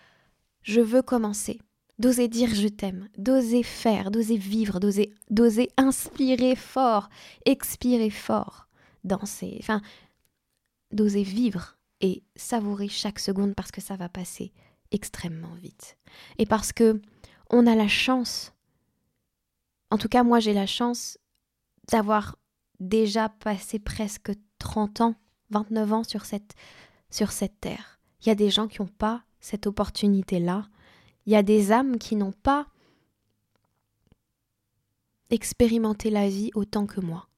je 0.62 0.80
veux 0.80 1.02
commencer, 1.02 1.61
d'oser 1.98 2.28
dire 2.28 2.54
je 2.54 2.68
t'aime, 2.68 3.09
d'oser 3.18 3.62
faire, 3.62 4.11
d'oser 4.11 4.37
vivre, 4.37 4.80
d'oser 4.80 5.14
d'oser 5.30 5.68
inspirer 5.76 6.57
fort, 6.57 7.09
expirer 7.44 8.11
fort, 8.11 8.68
danser, 9.04 9.57
enfin 9.61 9.80
d'oser 10.92 11.22
vivre 11.22 11.76
et 12.00 12.22
savourer 12.37 12.88
chaque 12.88 13.18
seconde 13.18 13.54
parce 13.54 13.70
que 13.70 13.80
ça 13.80 13.96
va 13.96 14.09
passer 14.09 14.52
extrêmement 14.90 15.54
vite. 15.54 15.96
Et 16.38 16.46
parce 16.46 16.72
que 16.72 17.00
on 17.54 17.68
a 17.68 17.76
la 17.76 17.86
chance, 17.86 18.52
en 19.90 19.96
tout 19.96 20.08
cas 20.08 20.24
moi 20.24 20.40
j'ai 20.40 20.52
la 20.52 20.66
chance 20.66 21.18
d'avoir 21.88 22.36
déjà 22.80 23.28
passé 23.28 23.78
presque 23.78 24.32
30 24.58 25.00
ans, 25.02 25.14
29 25.50 25.92
ans 25.92 26.04
sur 26.04 26.24
cette, 26.24 26.54
sur 27.10 27.30
cette 27.30 27.60
terre. 27.60 28.00
Il 28.20 28.28
y 28.28 28.32
a 28.32 28.34
des 28.34 28.50
gens 28.50 28.66
qui 28.66 28.82
n'ont 28.82 28.88
pas 28.88 29.22
cette 29.38 29.68
opportunité-là. 29.68 30.68
Il 31.26 31.32
y 31.32 31.36
a 31.36 31.44
des 31.44 31.70
âmes 31.70 31.98
qui 31.98 32.16
n'ont 32.16 32.32
pas 32.32 32.66
expérimenté 35.30 36.10
la 36.10 36.28
vie 36.28 36.50
autant 36.54 36.86
que 36.86 37.00
moi. 37.00 37.28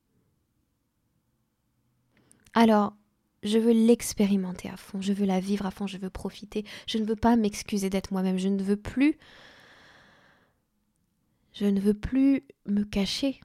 Alors, 2.55 2.95
je 3.43 3.59
veux 3.59 3.73
l'expérimenter 3.73 4.71
à 4.71 4.79
fond, 4.79 5.03
je 5.03 5.13
veux 5.13 5.27
la 5.27 5.41
vivre 5.41 5.67
à 5.67 5.71
fond, 5.71 5.87
je 5.87 5.99
veux 5.99 6.09
profiter, 6.09 6.65
je 6.87 6.97
ne 6.97 7.05
veux 7.05 7.17
pas 7.17 7.37
m'excuser 7.37 7.91
d'être 7.91 8.13
moi-même, 8.13 8.39
je 8.39 8.49
ne 8.49 8.63
veux 8.63 8.79
plus 8.79 9.19
je 11.57 11.65
ne 11.65 11.81
veux 11.81 11.95
plus 11.95 12.45
me 12.67 12.85
cacher. 12.85 13.41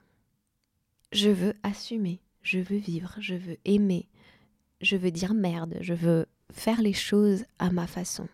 Je 1.12 1.30
veux 1.30 1.54
assumer, 1.62 2.20
je 2.42 2.58
veux 2.58 2.76
vivre, 2.76 3.14
je 3.18 3.34
veux 3.34 3.56
aimer, 3.64 4.08
je 4.80 4.96
veux 4.96 5.10
dire 5.10 5.34
merde, 5.34 5.78
je 5.80 5.94
veux 5.94 6.26
faire 6.52 6.82
les 6.82 6.92
choses 6.92 7.44
à 7.58 7.70
ma 7.70 7.86
façon. 7.86 8.28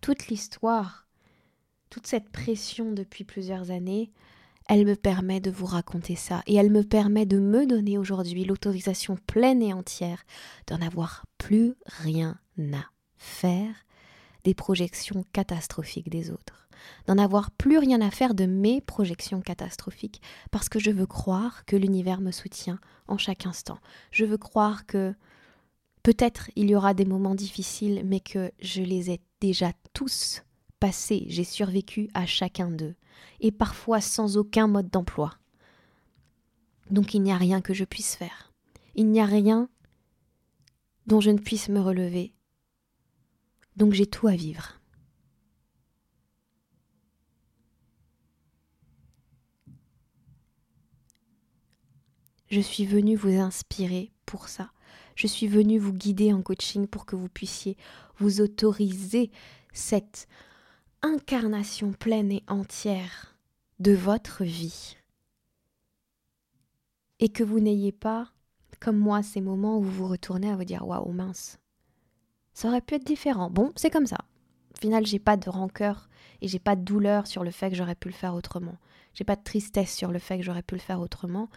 Toute 0.00 0.28
l'histoire, 0.28 1.06
toute 1.90 2.06
cette 2.06 2.30
pression 2.30 2.92
depuis 2.92 3.24
plusieurs 3.24 3.70
années, 3.70 4.10
elle 4.68 4.86
me 4.86 4.96
permet 4.96 5.40
de 5.40 5.50
vous 5.50 5.66
raconter 5.66 6.16
ça. 6.16 6.42
Et 6.46 6.54
elle 6.54 6.70
me 6.70 6.82
permet 6.82 7.26
de 7.26 7.38
me 7.38 7.66
donner 7.66 7.98
aujourd'hui 7.98 8.44
l'autorisation 8.44 9.16
pleine 9.26 9.62
et 9.62 9.72
entière 9.72 10.24
d'en 10.66 10.80
avoir 10.80 11.24
plus 11.38 11.74
rien 11.86 12.38
à 12.58 12.84
faire 13.16 13.85
des 14.46 14.54
projections 14.54 15.24
catastrophiques 15.32 16.08
des 16.08 16.30
autres 16.30 16.66
d'en 17.06 17.18
avoir 17.18 17.50
plus 17.50 17.78
rien 17.78 18.00
à 18.00 18.12
faire 18.12 18.34
de 18.34 18.46
mes 18.46 18.80
projections 18.80 19.40
catastrophiques, 19.40 20.22
parce 20.52 20.68
que 20.68 20.78
je 20.78 20.92
veux 20.92 21.06
croire 21.06 21.64
que 21.64 21.74
l'univers 21.74 22.20
me 22.20 22.30
soutient 22.30 22.78
en 23.08 23.18
chaque 23.18 23.46
instant. 23.46 23.78
Je 24.12 24.24
veux 24.24 24.38
croire 24.38 24.86
que 24.86 25.12
peut-être 26.04 26.50
il 26.54 26.70
y 26.70 26.76
aura 26.76 26.94
des 26.94 27.04
moments 27.04 27.34
difficiles, 27.34 28.02
mais 28.04 28.20
que 28.20 28.52
je 28.60 28.82
les 28.82 29.10
ai 29.10 29.20
déjà 29.40 29.72
tous 29.94 30.44
passés, 30.78 31.24
j'ai 31.28 31.44
survécu 31.44 32.08
à 32.14 32.24
chacun 32.24 32.70
d'eux, 32.70 32.94
et 33.40 33.50
parfois 33.50 34.00
sans 34.00 34.36
aucun 34.36 34.68
mode 34.68 34.90
d'emploi. 34.90 35.34
Donc 36.90 37.14
il 37.14 37.22
n'y 37.22 37.32
a 37.32 37.36
rien 37.36 37.60
que 37.60 37.74
je 37.74 37.84
puisse 37.84 38.14
faire. 38.14 38.52
Il 38.94 39.10
n'y 39.10 39.20
a 39.20 39.26
rien 39.26 39.68
dont 41.06 41.20
je 41.20 41.30
ne 41.30 41.38
puisse 41.38 41.68
me 41.68 41.80
relever. 41.80 42.35
Donc 43.76 43.92
j'ai 43.92 44.06
tout 44.06 44.26
à 44.26 44.34
vivre. 44.34 44.80
Je 52.48 52.60
suis 52.60 52.86
venue 52.86 53.16
vous 53.16 53.38
inspirer 53.38 54.12
pour 54.24 54.48
ça. 54.48 54.70
Je 55.14 55.26
suis 55.26 55.48
venue 55.48 55.78
vous 55.78 55.92
guider 55.92 56.32
en 56.32 56.42
coaching 56.42 56.86
pour 56.86 57.04
que 57.04 57.16
vous 57.16 57.28
puissiez 57.28 57.76
vous 58.18 58.40
autoriser 58.40 59.30
cette 59.72 60.28
incarnation 61.02 61.92
pleine 61.92 62.32
et 62.32 62.42
entière 62.46 63.36
de 63.78 63.92
votre 63.92 64.44
vie. 64.44 64.96
Et 67.18 67.28
que 67.28 67.42
vous 67.42 67.60
n'ayez 67.60 67.92
pas, 67.92 68.30
comme 68.80 68.98
moi, 68.98 69.22
ces 69.22 69.40
moments 69.40 69.78
où 69.78 69.82
vous 69.82 69.90
vous 69.90 70.08
retournez 70.08 70.50
à 70.50 70.56
vous 70.56 70.64
dire 70.64 70.86
waouh, 70.86 71.12
mince, 71.12 71.58
ça 72.56 72.68
aurait 72.68 72.80
pu 72.80 72.94
être 72.94 73.06
différent. 73.06 73.50
Bon, 73.50 73.72
c'est 73.76 73.90
comme 73.90 74.06
ça. 74.06 74.18
Au 74.74 74.80
final, 74.80 75.06
j'ai 75.06 75.20
pas 75.20 75.36
de 75.36 75.48
rancœur 75.48 76.08
et 76.40 76.48
j'ai 76.48 76.58
pas 76.58 76.74
de 76.74 76.82
douleur 76.82 77.28
sur 77.28 77.44
le 77.44 77.52
fait 77.52 77.70
que 77.70 77.76
j'aurais 77.76 77.94
pu 77.94 78.08
le 78.08 78.14
faire 78.14 78.34
autrement. 78.34 78.76
J'ai 79.14 79.24
pas 79.24 79.36
de 79.36 79.44
tristesse 79.44 79.94
sur 79.94 80.10
le 80.10 80.18
fait 80.18 80.38
que 80.38 80.42
j'aurais 80.42 80.62
pu 80.62 80.74
le 80.74 80.80
faire 80.80 81.00
autrement 81.00 81.48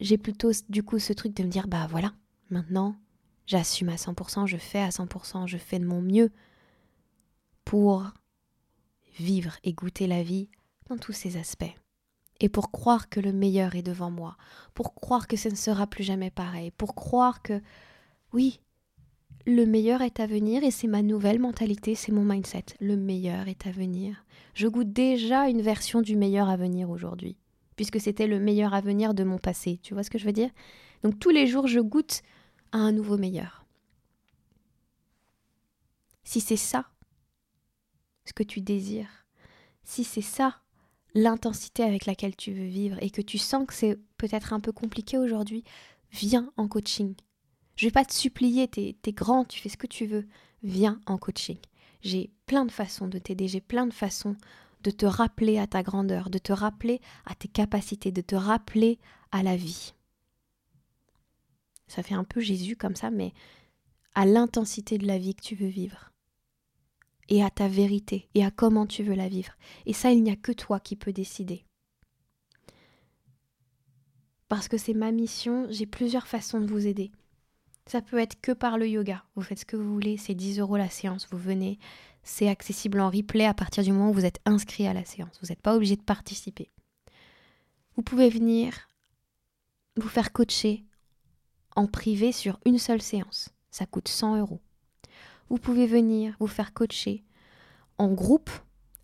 j'ai 0.00 0.18
plutôt 0.18 0.50
du 0.68 0.82
coup 0.82 0.98
ce 0.98 1.12
truc 1.12 1.34
de 1.34 1.42
me 1.42 1.48
dire 1.48 1.68
bah 1.68 1.86
voilà, 1.90 2.12
maintenant 2.50 2.96
j'assume 3.46 3.88
à 3.88 3.96
100%, 3.96 4.46
je 4.46 4.56
fais 4.56 4.80
à 4.80 4.90
100%, 4.90 5.46
je 5.46 5.58
fais 5.58 5.78
de 5.78 5.86
mon 5.86 6.02
mieux 6.02 6.30
pour 7.64 8.04
vivre 9.18 9.56
et 9.64 9.72
goûter 9.72 10.06
la 10.06 10.22
vie 10.22 10.48
dans 10.88 10.98
tous 10.98 11.12
ses 11.12 11.36
aspects. 11.36 11.64
Et 12.40 12.48
pour 12.48 12.70
croire 12.70 13.08
que 13.08 13.18
le 13.18 13.32
meilleur 13.32 13.74
est 13.74 13.82
devant 13.82 14.10
moi, 14.10 14.36
pour 14.74 14.94
croire 14.94 15.26
que 15.26 15.36
ce 15.36 15.48
ne 15.48 15.56
sera 15.56 15.86
plus 15.86 16.04
jamais 16.04 16.30
pareil, 16.30 16.70
pour 16.70 16.94
croire 16.94 17.42
que 17.42 17.60
oui, 18.32 18.60
le 19.48 19.64
meilleur 19.64 20.02
est 20.02 20.20
à 20.20 20.26
venir 20.26 20.62
et 20.62 20.70
c'est 20.70 20.86
ma 20.86 21.02
nouvelle 21.02 21.38
mentalité, 21.38 21.94
c'est 21.94 22.12
mon 22.12 22.22
mindset. 22.22 22.66
Le 22.80 22.96
meilleur 22.96 23.48
est 23.48 23.66
à 23.66 23.70
venir. 23.70 24.24
Je 24.52 24.68
goûte 24.68 24.92
déjà 24.92 25.48
une 25.48 25.62
version 25.62 26.02
du 26.02 26.16
meilleur 26.16 26.48
à 26.50 26.56
venir 26.56 26.90
aujourd'hui 26.90 27.36
puisque 27.74 28.00
c'était 28.00 28.26
le 28.26 28.40
meilleur 28.40 28.74
avenir 28.74 29.14
de 29.14 29.24
mon 29.24 29.38
passé. 29.38 29.78
Tu 29.82 29.94
vois 29.94 30.02
ce 30.02 30.10
que 30.10 30.18
je 30.18 30.26
veux 30.26 30.32
dire? 30.32 30.50
Donc 31.02 31.18
tous 31.18 31.30
les 31.30 31.46
jours, 31.46 31.66
je 31.66 31.80
goûte 31.80 32.22
à 32.72 32.78
un 32.78 32.92
nouveau 32.92 33.16
meilleur. 33.16 33.64
Si 36.24 36.40
c'est 36.40 36.56
ça 36.56 36.90
ce 38.26 38.34
que 38.34 38.42
tu 38.42 38.60
désires, 38.60 39.24
si 39.82 40.04
c'est 40.04 40.20
ça 40.20 40.56
l'intensité 41.14 41.84
avec 41.84 42.04
laquelle 42.04 42.36
tu 42.36 42.52
veux 42.52 42.66
vivre 42.66 42.98
et 43.00 43.08
que 43.10 43.22
tu 43.22 43.38
sens 43.38 43.66
que 43.66 43.72
c'est 43.72 43.96
peut-être 44.18 44.52
un 44.52 44.60
peu 44.60 44.72
compliqué 44.72 45.16
aujourd'hui, 45.16 45.64
viens 46.10 46.52
en 46.58 46.68
coaching. 46.68 47.14
Je 47.78 47.86
vais 47.86 47.92
pas 47.92 48.04
te 48.04 48.12
supplier, 48.12 48.66
t'es 48.66 48.96
es 49.06 49.12
grand, 49.12 49.44
tu 49.44 49.60
fais 49.60 49.68
ce 49.68 49.76
que 49.76 49.86
tu 49.86 50.06
veux. 50.06 50.26
Viens 50.64 51.00
en 51.06 51.16
coaching. 51.16 51.58
J'ai 52.02 52.32
plein 52.46 52.64
de 52.64 52.72
façons 52.72 53.06
de 53.06 53.18
t'aider, 53.18 53.46
j'ai 53.46 53.60
plein 53.60 53.86
de 53.86 53.94
façons 53.94 54.36
de 54.82 54.90
te 54.90 55.06
rappeler 55.06 55.58
à 55.58 55.68
ta 55.68 55.84
grandeur, 55.84 56.28
de 56.28 56.38
te 56.38 56.52
rappeler 56.52 57.00
à 57.24 57.36
tes 57.36 57.46
capacités, 57.46 58.10
de 58.10 58.20
te 58.20 58.34
rappeler 58.34 58.98
à 59.30 59.44
la 59.44 59.56
vie. 59.56 59.94
Ça 61.86 62.02
fait 62.02 62.16
un 62.16 62.24
peu 62.24 62.40
Jésus 62.40 62.74
comme 62.74 62.96
ça, 62.96 63.12
mais 63.12 63.32
à 64.16 64.26
l'intensité 64.26 64.98
de 64.98 65.06
la 65.06 65.18
vie 65.18 65.36
que 65.36 65.44
tu 65.44 65.54
veux 65.54 65.68
vivre. 65.68 66.10
Et 67.28 67.44
à 67.44 67.50
ta 67.50 67.68
vérité, 67.68 68.28
et 68.34 68.44
à 68.44 68.50
comment 68.50 68.86
tu 68.86 69.04
veux 69.04 69.14
la 69.14 69.28
vivre. 69.28 69.52
Et 69.86 69.92
ça, 69.92 70.10
il 70.10 70.24
n'y 70.24 70.32
a 70.32 70.36
que 70.36 70.50
toi 70.50 70.80
qui 70.80 70.96
peux 70.96 71.12
décider. 71.12 71.64
Parce 74.48 74.66
que 74.66 74.78
c'est 74.78 74.94
ma 74.94 75.12
mission, 75.12 75.68
j'ai 75.70 75.86
plusieurs 75.86 76.26
façons 76.26 76.60
de 76.60 76.66
vous 76.66 76.88
aider. 76.88 77.12
Ça 77.88 78.02
peut 78.02 78.18
être 78.18 78.38
que 78.42 78.52
par 78.52 78.76
le 78.76 78.86
yoga. 78.86 79.24
Vous 79.34 79.40
faites 79.40 79.60
ce 79.60 79.64
que 79.64 79.76
vous 79.76 79.94
voulez, 79.94 80.18
c'est 80.18 80.34
10 80.34 80.60
euros 80.60 80.76
la 80.76 80.90
séance. 80.90 81.26
Vous 81.30 81.38
venez, 81.38 81.78
c'est 82.22 82.48
accessible 82.48 83.00
en 83.00 83.08
replay 83.08 83.46
à 83.46 83.54
partir 83.54 83.82
du 83.82 83.92
moment 83.92 84.10
où 84.10 84.12
vous 84.12 84.26
êtes 84.26 84.40
inscrit 84.44 84.86
à 84.86 84.92
la 84.92 85.06
séance. 85.06 85.38
Vous 85.40 85.48
n'êtes 85.48 85.62
pas 85.62 85.74
obligé 85.74 85.96
de 85.96 86.02
participer. 86.02 86.70
Vous 87.96 88.02
pouvez 88.02 88.28
venir 88.28 88.74
vous 89.96 90.08
faire 90.08 90.32
coacher 90.32 90.84
en 91.76 91.86
privé 91.86 92.30
sur 92.30 92.60
une 92.66 92.78
seule 92.78 93.00
séance. 93.00 93.48
Ça 93.70 93.86
coûte 93.86 94.08
100 94.08 94.38
euros. 94.38 94.60
Vous 95.48 95.56
pouvez 95.58 95.86
venir 95.86 96.36
vous 96.40 96.46
faire 96.46 96.74
coacher 96.74 97.24
en 97.96 98.12
groupe, 98.12 98.50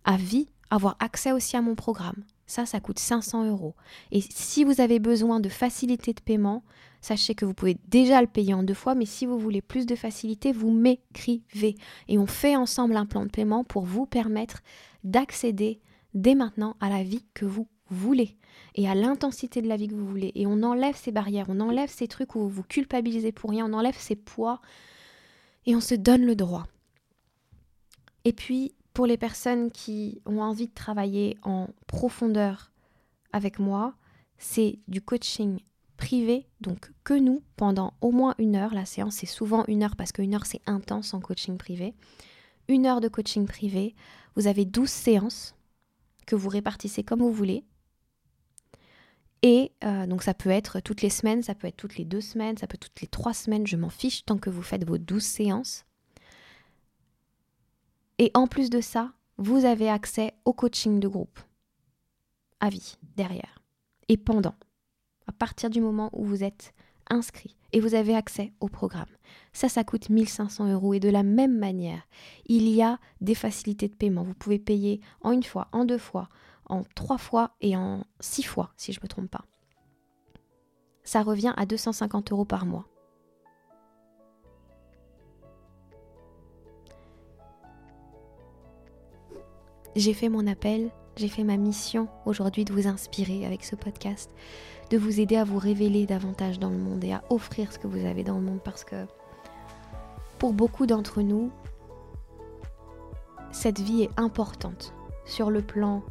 à 0.03 0.15
vie, 0.15 0.47
avoir 0.69 0.95
accès 0.99 1.31
aussi 1.31 1.57
à 1.57 1.61
mon 1.63 1.73
programme. 1.73 2.23
Ça, 2.45 2.67
ça 2.67 2.79
coûte 2.79 2.99
500 2.99 3.49
euros. 3.49 3.75
Et 4.11 4.21
si 4.21 4.63
vous 4.63 4.79
avez 4.79 4.99
besoin 4.99 5.39
de 5.39 5.49
facilité 5.49 6.13
de 6.13 6.21
paiement, 6.21 6.63
sachez 7.05 7.35
que 7.35 7.45
vous 7.45 7.53
pouvez 7.53 7.77
déjà 7.87 8.19
le 8.21 8.27
payer 8.27 8.53
en 8.53 8.63
deux 8.63 8.73
fois, 8.73 8.95
mais 8.95 9.05
si 9.05 9.25
vous 9.25 9.37
voulez 9.37 9.61
plus 9.61 9.85
de 9.85 9.95
facilité, 9.95 10.51
vous 10.51 10.71
m'écrivez. 10.71 11.75
Et 12.07 12.17
on 12.17 12.25
fait 12.25 12.55
ensemble 12.55 12.97
un 12.97 13.05
plan 13.05 13.25
de 13.25 13.29
paiement 13.29 13.63
pour 13.63 13.85
vous 13.85 14.07
permettre 14.07 14.61
d'accéder 15.03 15.79
dès 16.15 16.33
maintenant 16.33 16.75
à 16.79 16.89
la 16.89 17.03
vie 17.03 17.23
que 17.35 17.45
vous 17.45 17.67
voulez 17.89 18.37
et 18.73 18.89
à 18.89 18.95
l'intensité 18.95 19.61
de 19.61 19.67
la 19.67 19.77
vie 19.77 19.87
que 19.87 19.93
vous 19.93 20.07
voulez. 20.07 20.31
Et 20.33 20.47
on 20.47 20.63
enlève 20.63 20.95
ces 20.95 21.11
barrières, 21.11 21.45
on 21.49 21.59
enlève 21.59 21.89
ces 21.89 22.07
trucs 22.07 22.35
où 22.35 22.39
vous 22.39 22.49
vous 22.49 22.63
culpabilisez 22.63 23.31
pour 23.31 23.51
rien, 23.51 23.69
on 23.69 23.73
enlève 23.73 23.97
ces 23.97 24.15
poids 24.15 24.59
et 25.67 25.75
on 25.75 25.81
se 25.81 25.93
donne 25.93 26.25
le 26.25 26.35
droit. 26.35 26.65
Et 28.23 28.33
puis, 28.33 28.73
pour 28.93 29.05
les 29.05 29.17
personnes 29.17 29.69
qui 29.69 30.21
ont 30.25 30.41
envie 30.41 30.67
de 30.67 30.73
travailler 30.73 31.37
en 31.43 31.67
profondeur 31.85 32.71
avec 33.31 33.59
moi, 33.59 33.93
c'est 34.39 34.79
du 34.87 35.01
coaching 35.01 35.59
privé, 35.95 36.47
donc 36.61 36.91
que 37.03 37.13
nous, 37.13 37.43
pendant 37.55 37.93
au 38.01 38.11
moins 38.11 38.35
une 38.37 38.55
heure. 38.55 38.73
La 38.73 38.85
séance, 38.85 39.15
c'est 39.15 39.25
souvent 39.25 39.65
une 39.67 39.83
heure 39.83 39.95
parce 39.95 40.11
qu'une 40.11 40.33
heure, 40.35 40.45
c'est 40.45 40.61
intense 40.65 41.13
en 41.13 41.19
coaching 41.19 41.57
privé. 41.57 41.93
Une 42.67 42.85
heure 42.85 43.01
de 43.01 43.07
coaching 43.07 43.45
privé. 43.45 43.95
Vous 44.35 44.47
avez 44.47 44.65
12 44.65 44.89
séances 44.89 45.55
que 46.25 46.35
vous 46.35 46.49
répartissez 46.49 47.03
comme 47.03 47.19
vous 47.19 47.31
voulez. 47.31 47.63
Et 49.41 49.71
euh, 49.83 50.07
donc 50.07 50.23
ça 50.23 50.33
peut 50.33 50.49
être 50.49 50.79
toutes 50.79 51.03
les 51.03 51.11
semaines, 51.11 51.43
ça 51.43 51.53
peut 51.53 51.67
être 51.67 51.77
toutes 51.77 51.97
les 51.97 52.05
deux 52.05 52.21
semaines, 52.21 52.57
ça 52.57 52.65
peut 52.65 52.75
être 52.75 52.87
toutes 52.87 53.01
les 53.01 53.07
trois 53.07 53.33
semaines, 53.33 53.67
je 53.67 53.77
m'en 53.77 53.89
fiche 53.89 54.25
tant 54.25 54.39
que 54.39 54.49
vous 54.49 54.63
faites 54.63 54.87
vos 54.87 54.97
12 54.97 55.21
séances. 55.23 55.85
Et 58.17 58.31
en 58.33 58.47
plus 58.47 58.71
de 58.71 58.81
ça, 58.81 59.13
vous 59.37 59.65
avez 59.65 59.89
accès 59.89 60.33
au 60.45 60.53
coaching 60.53 60.99
de 60.99 61.07
groupe 61.07 61.39
à 62.59 62.69
vie 62.69 62.97
derrière 63.17 63.61
et 64.07 64.17
pendant 64.17 64.55
à 65.27 65.31
partir 65.31 65.69
du 65.69 65.81
moment 65.81 66.09
où 66.13 66.25
vous 66.25 66.43
êtes 66.43 66.73
inscrit 67.09 67.55
et 67.71 67.79
vous 67.79 67.95
avez 67.95 68.15
accès 68.15 68.53
au 68.59 68.67
programme. 68.67 69.09
Ça, 69.53 69.69
ça 69.69 69.83
coûte 69.83 70.09
1500 70.09 70.71
euros 70.71 70.93
et 70.93 70.99
de 70.99 71.09
la 71.09 71.23
même 71.23 71.57
manière, 71.57 72.07
il 72.45 72.67
y 72.67 72.81
a 72.81 72.99
des 73.21 73.35
facilités 73.35 73.87
de 73.87 73.95
paiement. 73.95 74.23
Vous 74.23 74.33
pouvez 74.33 74.59
payer 74.59 75.01
en 75.21 75.31
une 75.31 75.43
fois, 75.43 75.67
en 75.71 75.85
deux 75.85 75.97
fois, 75.97 76.29
en 76.67 76.83
trois 76.95 77.17
fois 77.17 77.51
et 77.61 77.75
en 77.75 78.03
six 78.19 78.43
fois, 78.43 78.71
si 78.77 78.93
je 78.93 78.99
ne 78.99 79.03
me 79.03 79.07
trompe 79.07 79.29
pas. 79.29 79.45
Ça 81.03 81.21
revient 81.21 81.53
à 81.57 81.65
250 81.65 82.31
euros 82.31 82.45
par 82.45 82.65
mois. 82.65 82.87
J'ai 89.95 90.13
fait 90.13 90.27
mon 90.27 90.45
appel, 90.45 90.91
j'ai 91.15 91.27
fait 91.27 91.43
ma 91.43 91.57
mission 91.57 92.07
aujourd'hui 92.25 92.65
de 92.65 92.73
vous 92.73 92.87
inspirer 92.87 93.45
avec 93.45 93.63
ce 93.63 93.75
podcast 93.75 94.29
de 94.89 94.97
vous 94.97 95.19
aider 95.19 95.35
à 95.35 95.43
vous 95.43 95.57
révéler 95.57 96.05
davantage 96.05 96.59
dans 96.59 96.69
le 96.69 96.77
monde 96.77 97.03
et 97.03 97.13
à 97.13 97.23
offrir 97.29 97.71
ce 97.71 97.79
que 97.79 97.87
vous 97.87 98.05
avez 98.05 98.23
dans 98.23 98.35
le 98.35 98.41
monde 98.41 98.59
parce 98.63 98.83
que 98.83 99.05
pour 100.37 100.53
beaucoup 100.53 100.85
d'entre 100.85 101.21
nous, 101.21 101.51
cette 103.51 103.79
vie 103.79 104.03
est 104.03 104.11
importante 104.17 104.93
sur 105.25 105.49
le 105.49 105.61
plan 105.61 106.03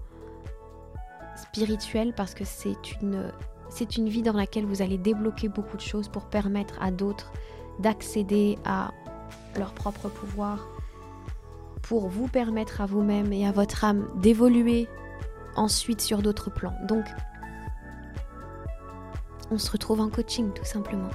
spirituel 1.36 2.14
parce 2.14 2.34
que 2.34 2.44
c'est 2.44 2.92
une, 3.00 3.32
c'est 3.68 3.96
une 3.96 4.09
vie 4.09 4.22
dans 4.22 4.32
laquelle 4.32 4.64
vous 4.64 4.82
allez 4.82 4.98
débloquer 4.98 5.48
beaucoup 5.48 5.76
de 5.76 5.82
choses 5.82 6.09
pour 6.09 6.24
permettre 6.24 6.74
à 6.80 6.90
d'autres 6.90 7.32
d'accéder 7.80 8.59
à 8.64 8.92
leur 9.57 9.72
propre 9.72 10.09
pouvoir, 10.09 10.66
pour 11.89 12.09
vous 12.09 12.28
permettre 12.28 12.80
à 12.80 12.87
vous-même 12.87 13.32
et 13.32 13.47
à 13.47 13.53
votre 13.53 13.85
âme 13.85 14.09
d'évoluer 14.16 14.89
ensuite 15.57 16.01
sur 16.01 16.22
d'autres 16.22 16.51
plans. 16.51 16.74
Donc, 16.89 17.05
on 19.51 19.59
se 19.59 19.70
retrouve 19.70 20.01
en 20.01 20.09
coaching 20.09 20.53
tout 20.53 20.64
simplement. 20.64 21.11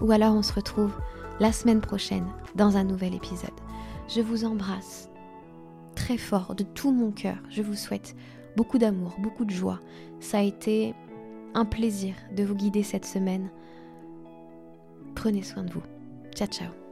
Ou 0.00 0.10
alors 0.10 0.34
on 0.34 0.42
se 0.42 0.52
retrouve 0.52 0.92
la 1.40 1.52
semaine 1.52 1.80
prochaine 1.80 2.26
dans 2.54 2.76
un 2.76 2.84
nouvel 2.84 3.14
épisode. 3.14 3.50
Je 4.08 4.20
vous 4.20 4.44
embrasse 4.44 5.10
très 5.94 6.16
fort 6.16 6.54
de 6.54 6.64
tout 6.64 6.92
mon 6.92 7.10
cœur. 7.10 7.36
Je 7.50 7.62
vous 7.62 7.74
souhaite 7.74 8.16
beaucoup 8.56 8.78
d'amour, 8.78 9.14
beaucoup 9.18 9.44
de 9.44 9.50
joie. 9.50 9.80
Ça 10.20 10.38
a 10.38 10.42
été 10.42 10.94
un 11.54 11.64
plaisir 11.64 12.14
de 12.34 12.44
vous 12.44 12.54
guider 12.54 12.82
cette 12.82 13.06
semaine. 13.06 13.50
Prenez 15.14 15.42
soin 15.42 15.62
de 15.62 15.72
vous. 15.72 15.82
Ciao 16.34 16.48
ciao. 16.48 16.83